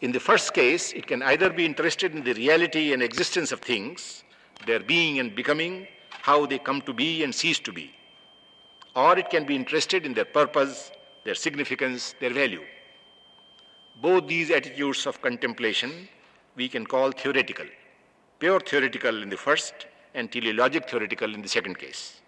[0.01, 3.59] In the first case, it can either be interested in the reality and existence of
[3.59, 4.23] things,
[4.65, 7.93] their being and becoming, how they come to be and cease to be,
[8.95, 10.89] or it can be interested in their purpose,
[11.27, 12.63] their significance, their value.
[14.01, 16.07] Both these attitudes of contemplation
[16.55, 17.65] we can call theoretical,
[18.39, 22.21] pure theoretical in the first and teleologic theoretical in the second case.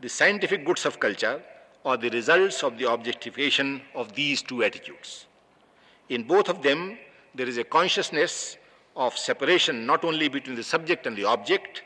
[0.00, 1.42] The scientific goods of culture
[1.84, 5.26] are the results of the objectification of these two attitudes.
[6.08, 6.98] In both of them,
[7.34, 8.58] there is a consciousness
[8.94, 11.82] of separation not only between the subject and the object,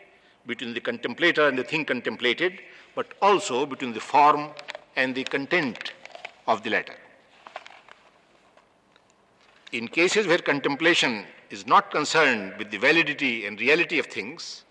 [0.46, 2.60] between the contemplator and the thing contemplated,
[2.94, 4.50] but also between the form
[4.96, 5.92] and the content
[6.46, 6.96] of the latter.
[9.72, 14.64] In cases where contemplation is not concerned with the validity and reality of things,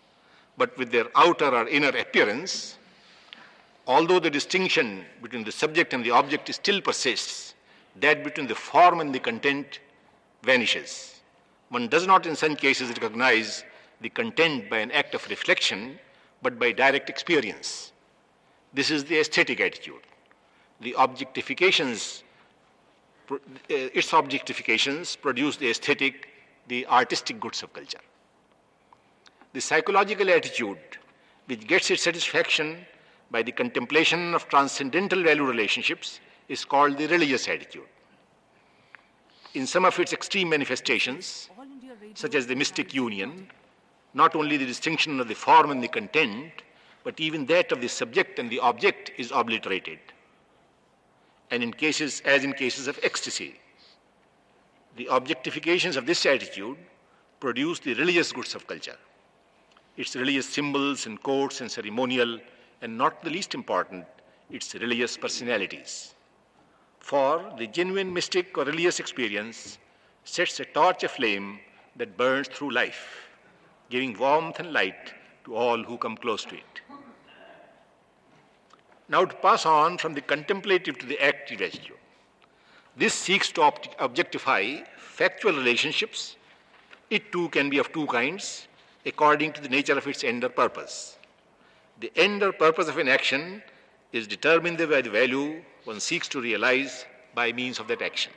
[0.57, 2.77] but with their outer or inner appearance,
[3.87, 7.55] although the distinction between the subject and the object still persists,
[7.95, 9.79] that between the form and the content
[10.43, 11.21] vanishes.
[11.69, 13.63] One does not, in some cases, recognize
[14.01, 15.99] the content by an act of reflection,
[16.41, 17.91] but by direct experience.
[18.73, 20.01] This is the aesthetic attitude.
[20.81, 22.23] The objectifications,
[23.29, 23.37] uh,
[23.69, 26.29] its objectifications produce the aesthetic,
[26.67, 27.99] the artistic goods of culture.
[29.53, 30.79] The psychological attitude,
[31.45, 32.85] which gets its satisfaction
[33.29, 37.87] by the contemplation of transcendental value relationships, is called the religious attitude.
[39.53, 41.49] In some of its extreme manifestations,
[42.15, 43.49] such as the mystic union,
[44.13, 46.51] not only the distinction of the form and the content,
[47.03, 49.99] but even that of the subject and the object is obliterated.
[51.51, 53.59] And in cases, as in cases of ecstasy,
[54.95, 56.77] the objectifications of this attitude
[57.39, 58.97] produce the religious goods of culture.
[59.97, 62.39] Its religious symbols and codes and ceremonial,
[62.81, 64.05] and not the least important,
[64.49, 66.13] its religious personalities.
[66.99, 69.77] For the genuine mystic or religious experience
[70.23, 71.59] sets a torch aflame
[71.97, 73.27] that burns through life,
[73.89, 75.13] giving warmth and light
[75.45, 76.70] to all who come close to it.
[79.11, 81.97] Now, to pass on from the contemplative to the active attitude.
[82.95, 86.37] This seeks to objectify factual relationships.
[87.09, 88.67] It too can be of two kinds,
[89.05, 91.17] according to the nature of its end or purpose.
[91.99, 93.61] The end or purpose of an action
[94.13, 97.05] is determined by the value one seeks to realize
[97.35, 98.31] by means of that action.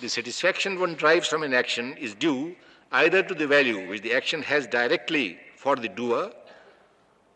[0.00, 2.54] The satisfaction one derives from an action is due
[2.92, 6.30] either to the value which the action has directly for the doer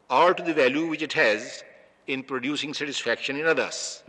[0.09, 1.65] or to the value which it has
[2.09, 4.03] in producing satisfaction in others,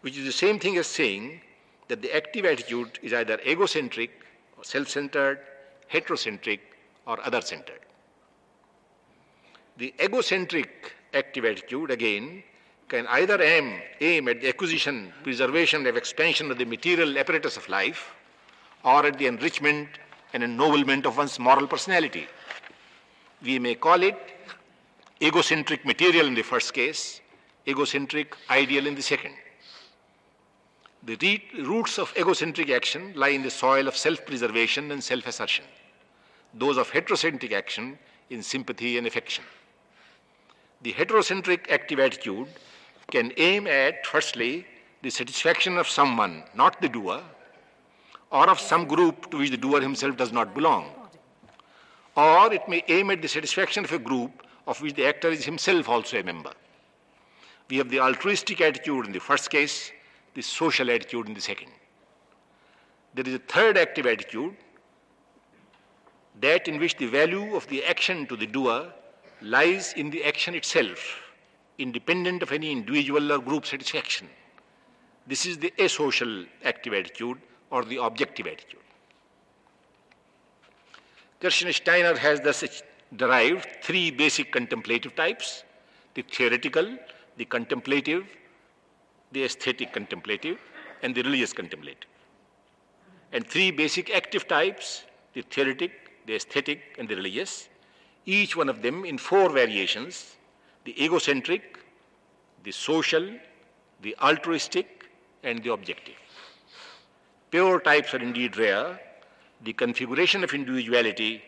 [0.00, 1.40] which is the same thing as saying
[1.88, 4.10] that the active attitude is either egocentric
[4.56, 5.38] or self centered,
[5.92, 6.60] heterocentric,
[7.06, 7.80] or other centered.
[9.76, 12.42] The egocentric active attitude, again,
[12.88, 17.68] can either aim, aim at the acquisition, preservation, and expansion of the material apparatus of
[17.68, 18.14] life,
[18.84, 19.88] or at the enrichment
[20.32, 22.26] and ennoblement of one's moral personality.
[23.42, 24.35] We may call it
[25.22, 27.20] egocentric material in the first case,
[27.66, 29.34] egocentric ideal in the second.
[31.02, 35.64] The roots of egocentric action lie in the soil of self preservation and self assertion,
[36.52, 37.98] those of heterocentric action
[38.30, 39.44] in sympathy and affection.
[40.82, 42.48] The heterocentric active attitude
[43.10, 44.66] can aim at, firstly,
[45.02, 47.22] the satisfaction of someone, not the doer,
[48.30, 50.90] or of some group to which the doer himself does not belong.
[52.16, 55.44] Or it may aim at the satisfaction of a group of which the actor is
[55.44, 56.52] himself also a member.
[57.68, 59.92] We have the altruistic attitude in the first case,
[60.34, 61.70] the social attitude in the second.
[63.14, 64.56] There is a third active attitude,
[66.40, 68.92] that in which the value of the action to the doer
[69.40, 71.22] lies in the action itself
[71.78, 74.28] independent of any individual or group satisfaction.
[75.26, 77.38] This is the asocial active attitude
[77.70, 78.80] or the objective attitude.
[81.40, 82.82] Kerschensteiner has thus
[83.14, 85.62] derived three basic contemplative types
[86.14, 86.96] the theoretical,
[87.36, 88.24] the contemplative,
[89.32, 90.58] the aesthetic contemplative,
[91.02, 92.08] and the religious contemplative.
[93.32, 95.04] And three basic active types
[95.34, 95.92] the theoretic,
[96.24, 97.68] the aesthetic, and the religious,
[98.24, 100.36] each one of them in four variations
[100.84, 101.78] the egocentric,
[102.62, 103.28] the social,
[104.02, 105.10] the altruistic,
[105.42, 106.14] and the objective.
[107.50, 108.98] Pure types are indeed rare.
[109.62, 111.42] The configuration of individuality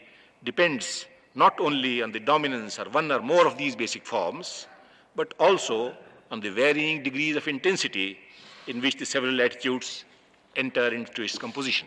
[0.45, 1.07] depends
[1.39, 4.67] not only on the dominance or one or more of these basic forms,
[5.15, 5.95] but also
[6.33, 8.19] on the varying degrees of intensity
[8.67, 10.05] in which the several attitudes
[10.57, 11.87] enter into its composition.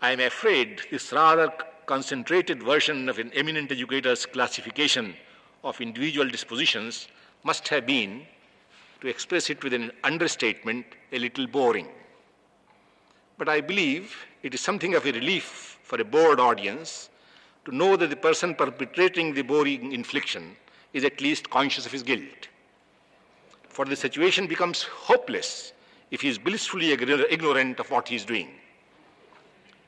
[0.00, 1.52] I am afraid this rather
[1.84, 5.14] concentrated version of an eminent educator's classification
[5.62, 7.08] of individual dispositions
[7.42, 8.26] must have been,
[9.02, 11.88] to express it with an understatement, a little boring.
[13.36, 17.10] But I believe it is something of a relief for a bored audience
[17.64, 20.56] to know that the person perpetrating the boring infliction
[20.92, 22.48] is at least conscious of his guilt.
[23.74, 25.72] for the situation becomes hopeless
[26.12, 28.50] if he is blissfully ignorant of what he is doing.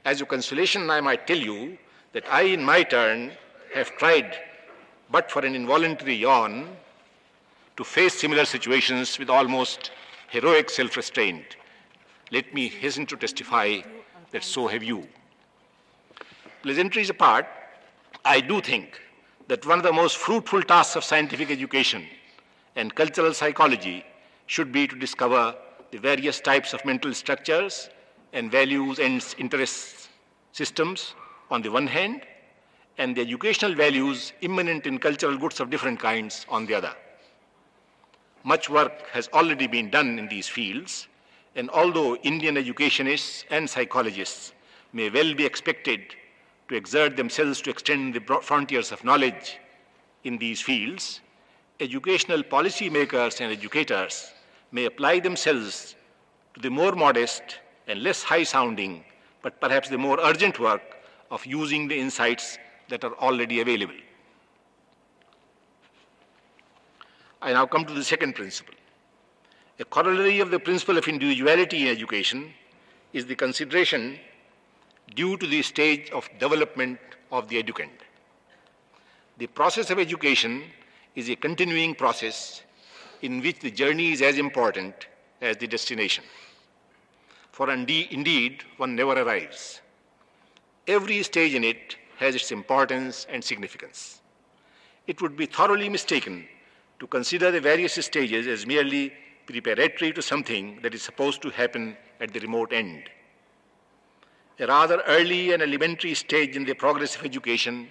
[0.05, 1.79] As a consolation, I might tell you
[2.13, 3.31] that I, in my turn,
[3.75, 4.37] have tried,
[5.11, 6.77] but for an involuntary yawn,
[7.77, 9.93] to face similar situations with almost
[10.31, 11.57] heroic self restraint.
[12.33, 13.69] Let me hasten to testify
[14.33, 15.07] that so have you.
[16.67, 17.47] Pleasantries apart,
[18.25, 19.01] I do think
[19.47, 22.05] that one of the most fruitful tasks of scientific education
[22.75, 24.05] and cultural psychology
[24.47, 25.55] should be to discover
[25.93, 27.89] the various types of mental structures
[28.33, 30.09] and values and interest
[30.51, 31.15] systems
[31.53, 32.23] on the one hand,
[32.99, 36.97] and the educational values immanent in cultural goods of different kinds on the other.
[38.43, 41.07] Much work has already been done in these fields,
[41.55, 44.53] and although Indian educationists and psychologists
[44.93, 46.17] may well be expected
[46.69, 49.59] to exert themselves to extend the frontiers of knowledge
[50.25, 51.21] in these fields,
[51.81, 54.33] educational policymakers and educators
[54.73, 55.95] may apply themselves
[56.55, 59.05] to the more modest and less high sounding,
[59.43, 60.97] but perhaps the more urgent work
[61.31, 62.59] of using the insights
[62.89, 63.95] that are already available.
[67.43, 68.75] I now come to the second principle.
[69.79, 72.53] A corollary of the principle of individuality in education
[73.13, 74.19] is the consideration
[75.15, 76.99] due to the stage of development
[77.31, 77.91] of the educand.
[79.39, 80.65] The process of education
[81.15, 82.63] is a continuing process
[83.23, 85.07] in which the journey is as important
[85.41, 86.25] as the destination.
[87.53, 89.81] For indeed, one never arrives.
[90.87, 94.21] Every stage in it has its importance and significance.
[95.07, 96.47] It would be thoroughly mistaken
[96.99, 99.13] to consider the various stages as merely
[99.47, 103.11] preparatory to something that is supposed to happen at the remote end.
[104.59, 107.91] A rather early and elementary stage in the progress of education,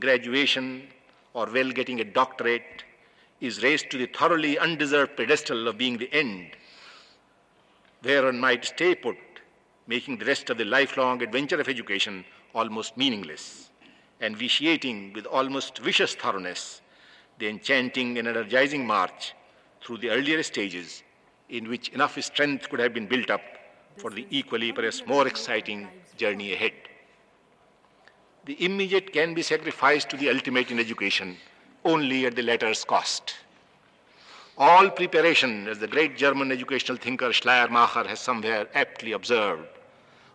[0.00, 0.88] graduation,
[1.32, 2.82] or well getting a doctorate,
[3.40, 6.56] is raised to the thoroughly undeserved pedestal of being the end,
[8.02, 9.16] where one might stay put,
[9.86, 13.70] making the rest of the lifelong adventure of education almost meaningless,
[14.20, 16.80] and vitiating with almost vicious thoroughness
[17.38, 19.34] the enchanting and energizing march
[19.80, 21.04] through the earlier stages
[21.48, 23.40] in which enough strength could have been built up
[23.96, 26.72] for the equally, perhaps more exciting journey ahead.
[28.44, 31.36] The immediate can be sacrificed to the ultimate in education
[31.84, 33.34] only at the latter's cost.
[34.58, 39.66] All preparation, as the great German educational thinker Schleiermacher has somewhere aptly observed,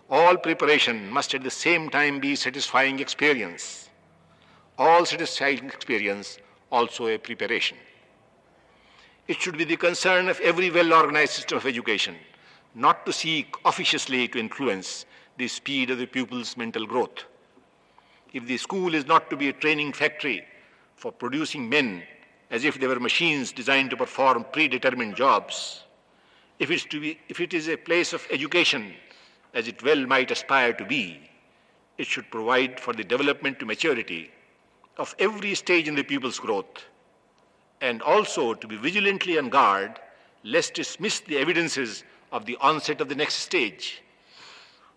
[0.09, 3.89] all preparation must at the same time be satisfying experience.
[4.77, 6.39] All satisfying experience
[6.71, 7.77] also a preparation.
[9.27, 12.15] It should be the concern of every well organized system of education
[12.77, 15.07] not to seek officiously to influence
[15.37, 17.23] the speed of the pupil's mental growth.
[18.33, 20.45] If the school is not to be a training factory
[20.95, 22.03] for producing men
[22.51, 25.85] as if they were machines designed to perform predetermined jobs,
[26.59, 28.93] if, it's to be, if it is a place of education
[29.55, 31.19] as it well might aspire to be,
[31.97, 34.29] it should provide for the development to maturity
[34.97, 36.85] of every stage in the pupil's growth,
[37.81, 39.99] and also to be vigilantly on guard
[40.43, 44.01] lest it miss the evidences of the onset of the next stage.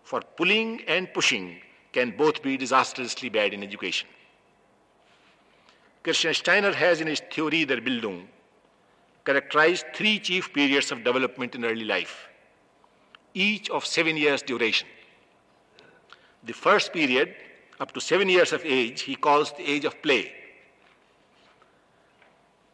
[0.03, 1.61] For pulling and pushing
[1.91, 4.07] can both be disastrously bad in education.
[6.03, 8.25] Kerschensteiner has in his Theorie der Bildung
[9.23, 12.27] characterized three chief periods of development in early life
[13.33, 14.87] each of seven years' duration.
[16.43, 17.35] The first period,
[17.79, 20.33] up to seven years of age, he calls the age of play.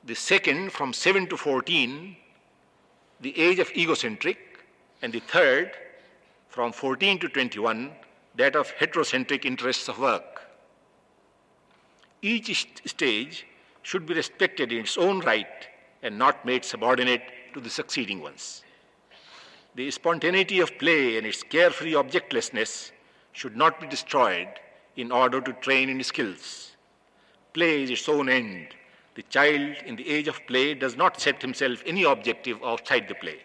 [0.06, 2.16] The second, from seven to 14,
[3.20, 4.38] the age of egocentric.
[5.02, 5.72] And the third,
[6.50, 7.92] from 14 to 21,
[8.36, 10.42] that of heterocentric interests of work.
[12.22, 13.46] Each stage
[13.84, 15.68] should be respected in its own right
[16.02, 17.22] and not made subordinate
[17.54, 18.64] to the succeeding ones.
[19.76, 22.92] The spontaneity of play and its carefree objectlessness
[23.34, 24.48] should not be destroyed
[24.96, 26.72] in order to train in skills.
[27.54, 28.70] Play is its own end.
[29.16, 33.16] The child in the age of play does not set himself any objective outside the
[33.16, 33.40] play.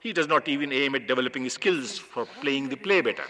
[0.00, 3.24] He does not even aim at developing skills for playing the play better.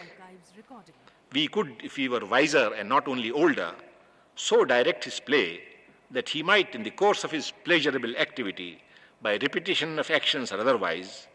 [1.33, 3.75] We could, if we were wiser and not only older,
[4.37, 5.61] so direct his play
[6.11, 8.83] that he might, in the course of his pleasurable activity,
[9.23, 11.29] by repetition of actions or otherwise,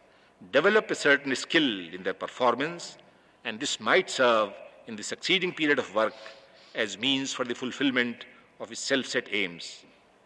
[0.52, 2.98] develop a certain skill in their performance,
[3.44, 4.52] and this might serve
[4.88, 6.14] in the succeeding period of work
[6.74, 8.26] as means for the fulfillment
[8.60, 9.86] of his self set aims,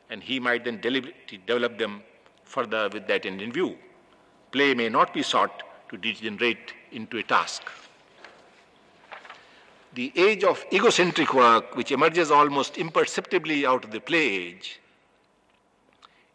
[0.10, 2.02] and he might then deliberately develop them
[2.44, 3.78] further with that end in view.
[4.52, 7.64] Play may not be sought to degenerate into a task.
[9.94, 14.80] The age of egocentric work, which emerges almost imperceptibly out of the play age,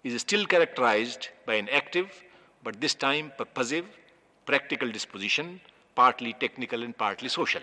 [0.02, 2.22] is still characterized by an active,
[2.62, 3.86] but this time purposive,
[4.44, 5.60] practical disposition,
[5.94, 7.62] partly technical and partly social.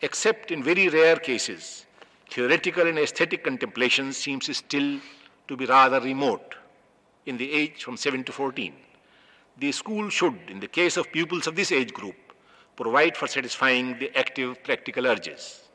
[0.00, 1.86] Except in very rare cases,
[2.30, 5.00] theoretical and aesthetic contemplation seems still
[5.48, 6.54] to be rather remote
[7.26, 8.72] in the age from 7 to 14.
[9.58, 12.16] The school should, in the case of pupils of this age group,
[12.76, 15.68] provide for satisfying the active practical urges.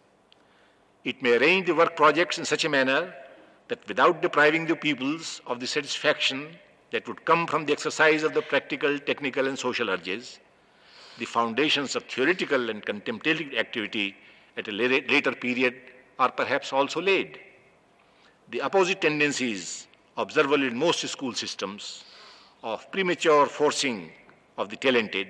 [1.06, 3.14] It may arrange the work projects in such a manner
[3.70, 6.58] that without depriving the pupils of the satisfaction
[6.92, 10.40] that would come from the exercise of the practical, technical, and social urges,
[11.18, 14.16] the foundations of theoretical and contemplative activity
[14.58, 15.76] at a later period
[16.18, 17.40] are perhaps also laid.
[18.50, 22.04] The opposite tendencies observable in most school systems
[22.62, 24.12] of premature forcing
[24.58, 25.28] of the talented,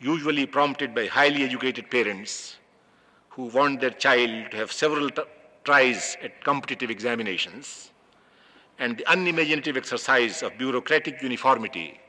[0.00, 2.56] usually prompted by highly educated parents
[3.30, 5.10] who want their child to have several
[5.64, 7.90] tries at competitive examinations,
[8.78, 12.00] and the unimaginative exercise of bureaucratic uniformity,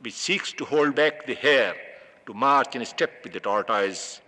[0.00, 1.74] which seeks to hold back the hare
[2.24, 4.20] to march in step with the tortoise,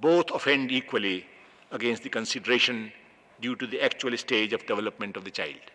[0.00, 1.26] both offend equally
[1.70, 2.92] against the consideration
[3.40, 5.71] due to the actual stage of development of the child.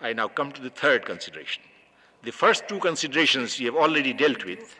[0.00, 1.62] I now come to the third consideration.
[2.22, 4.76] The first two considerations we have already dealt with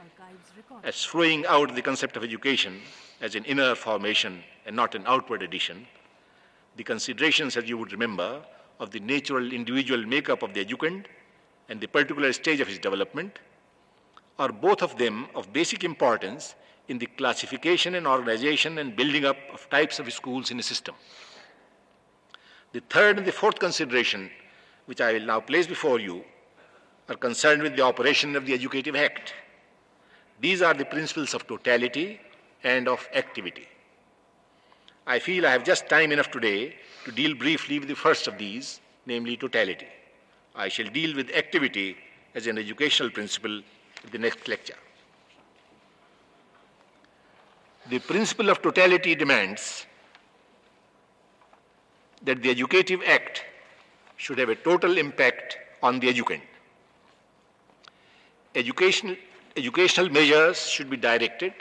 [0.83, 2.81] as throwing out the concept of education
[3.21, 5.87] as an inner formation and not an outward addition.
[6.77, 8.43] The considerations, as you would remember,
[8.79, 11.05] of the natural individual makeup of the educand
[11.69, 13.39] and the particular stage of his development
[14.39, 16.55] are both of them of basic importance
[16.89, 20.95] in the classification and organization and building up of types of schools in a system.
[22.73, 24.31] The third and the fourth consideration,
[24.91, 26.25] which I will now place before you,
[27.09, 29.35] are concerned with the operation of the Educative Act.
[30.41, 32.19] These are the principles of totality
[32.65, 33.69] and of activity.
[35.07, 36.75] I feel I have just time enough today
[37.05, 39.87] to deal briefly with the first of these, namely totality.
[40.57, 41.97] I shall deal with activity
[42.35, 44.81] as an educational principle in the next lecture.
[47.89, 49.87] The principle of totality demands
[52.25, 53.45] that the Educative Act
[54.23, 56.43] should have a total impact on the educand.
[58.55, 59.17] Educational,
[59.57, 61.55] educational measures should be directed,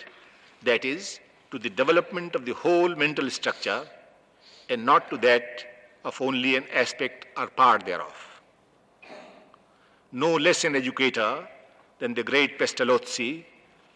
[0.63, 3.81] that is, to the development of the whole mental structure
[4.69, 5.63] and not to that
[6.03, 8.41] of only an aspect or part thereof.
[10.11, 11.47] No less an educator
[11.99, 13.45] than the great Pestalozzi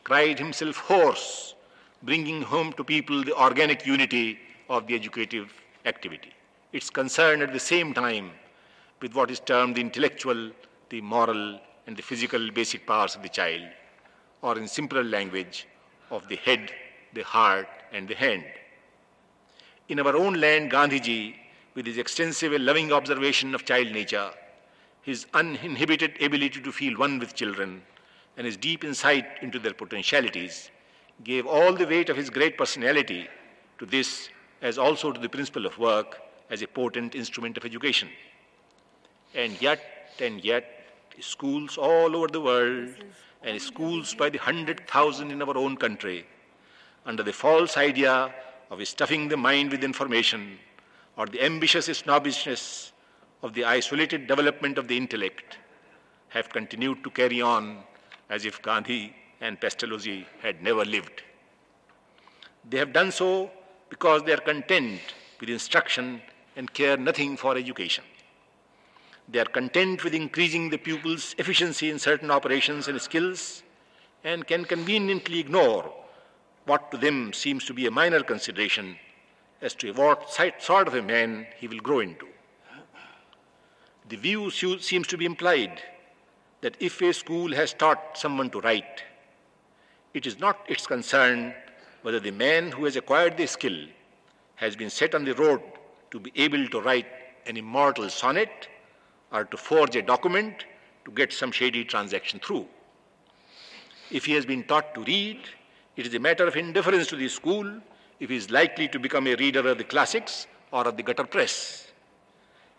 [0.06, 1.56] cried himself hoarse
[2.04, 4.40] bringing home to people the organic unity
[4.70, 5.52] of the educative
[5.86, 6.32] activity.
[6.72, 8.32] It's concerned at the same time
[9.04, 10.50] with what is termed the intellectual,
[10.90, 13.68] the moral, and the physical basic powers of the child,
[14.42, 15.68] or in simpler language,
[16.10, 16.72] of the head,
[17.14, 18.46] the heart, and the hand.
[19.90, 21.36] In our own land, Gandhiji,
[21.76, 24.30] with his extensive and loving observation of child nature,
[25.02, 27.82] his uninhibited ability to feel one with children,
[28.38, 30.72] and his deep insight into their potentialities,
[31.26, 33.28] gave all the weight of his great personality
[33.80, 34.30] to this
[34.62, 38.08] as also to the principle of work as a potent instrument of education.
[39.36, 39.80] And yet,
[40.20, 40.66] and yet,
[41.20, 42.90] schools all over the world
[43.44, 46.26] and schools by the hundred thousand in our own country,
[47.06, 48.34] under the false idea
[48.70, 50.58] of stuffing the mind with information
[51.18, 52.92] or the ambitious snobbishness
[53.42, 55.58] of the isolated development of the intellect,
[56.30, 57.80] have continued to carry on
[58.30, 61.22] as if Gandhi and Pestalozzi had never lived.
[62.70, 63.52] They have done so
[63.90, 65.02] because they are content
[65.40, 66.22] with instruction
[66.56, 68.04] and care nothing for education.
[69.30, 73.64] They are content with increasing the pupil's efficiency in certain operations and skills
[74.24, 75.94] and can conveniently ignore
[76.66, 78.98] what to them seems to be a minor consideration
[79.62, 82.28] as to what sort of a man he will grow into.
[84.10, 85.82] The view seems to be implied
[86.62, 89.04] that if a school has taught someone to write,
[90.14, 91.54] it is not its concern
[92.02, 93.88] whether the man who has acquired the skill
[94.56, 95.62] has been set on the road
[96.12, 97.08] to be able to write
[97.46, 98.68] an immortal sonnet
[99.34, 100.66] or to forge a document
[101.06, 102.68] to get some shady transaction through.
[104.12, 105.40] If he has been taught to read,
[105.98, 107.82] it is a matter of indifference to the school
[108.20, 111.26] if he is likely to become a reader of the classics or of the gutter
[111.26, 111.88] press.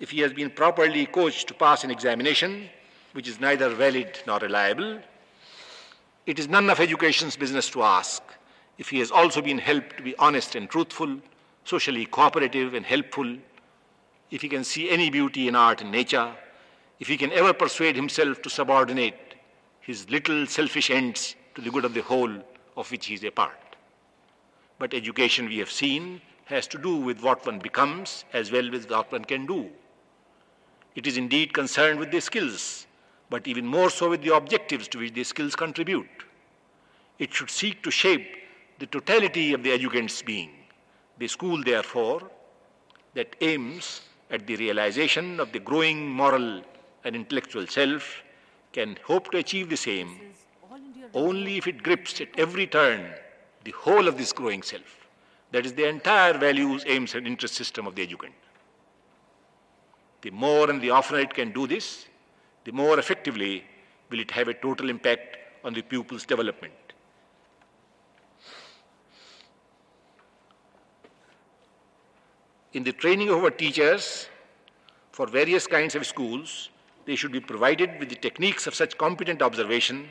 [0.00, 2.68] If he has been properly coached to pass an examination,
[3.12, 5.00] which is neither valid nor reliable,
[6.26, 8.22] it is none of education's business to ask
[8.78, 11.18] if he has also been helped to be honest and truthful,
[11.64, 13.36] socially cooperative and helpful,
[14.30, 16.34] if he can see any beauty in art and nature,
[17.00, 19.34] if he can ever persuade himself to subordinate
[19.80, 22.32] his little selfish ends to the good of the whole
[22.76, 23.76] of which he is a part.
[24.78, 28.88] But education, we have seen, has to do with what one becomes as well as
[28.88, 29.70] what one can do.
[30.94, 32.86] It is indeed concerned with the skills,
[33.30, 36.08] but even more so with the objectives to which the skills contribute.
[37.18, 38.26] It should seek to shape
[38.78, 40.50] the totality of the educand's being.
[41.18, 42.30] The school, therefore,
[43.14, 46.62] that aims at the realization of the growing moral
[47.04, 48.22] and intellectual self
[48.72, 50.18] can hope to achieve the same
[51.12, 53.12] only if it grips at every turn
[53.62, 55.08] the whole of this growing self.
[55.52, 58.32] That is the entire values, aims, and interest system of the educand.
[60.22, 62.06] The more and the oftener it can do this,
[62.64, 63.64] the more effectively
[64.10, 66.74] will it have a total impact on the pupil's development.
[72.72, 74.28] In the training of our teachers
[75.12, 76.70] for various kinds of schools,
[77.06, 80.08] they should be provided with the techniques of such competent observation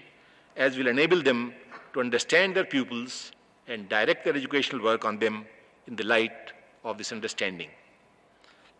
[0.56, 1.54] as will enable them
[1.94, 3.32] to understand their pupils
[3.68, 5.46] and direct their educational work on them
[5.88, 6.52] in the light
[6.84, 7.70] of this understanding.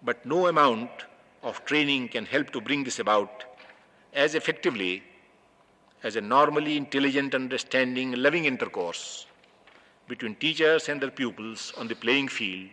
[0.04, 0.90] But no amount
[1.42, 3.44] of training can help to bring this about
[4.14, 5.04] as effectively
[6.04, 9.26] as a normally intelligent, understanding, loving intercourse
[10.08, 12.70] between teachers and their pupils on the playing field,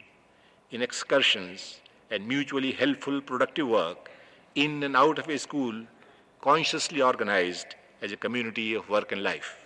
[0.72, 1.80] in excursions,
[2.10, 4.09] and mutually helpful, productive work
[4.54, 5.86] in and out of a school
[6.40, 9.56] consciously organized as a community of work and life.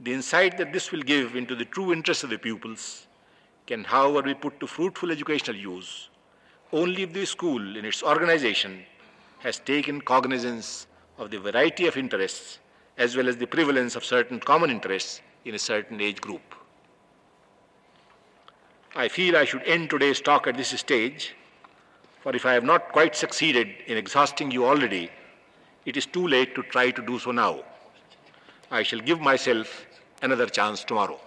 [0.00, 3.06] The insight that this will give into the true interests of the pupils
[3.66, 6.08] can, however, be put to fruitful educational use
[6.72, 8.84] only if the school in its organization
[9.38, 10.86] has taken cognizance
[11.16, 12.58] of the variety of interests
[12.98, 16.54] as well as the prevalence of certain common interests in a certain age group.
[18.94, 21.34] I feel I should end today's talk at this stage,
[22.20, 25.10] for if I have not quite succeeded in exhausting you already,
[25.86, 27.62] it is too late to try to do so now.
[28.70, 29.86] I shall give myself
[30.22, 31.20] another chance tomorrow.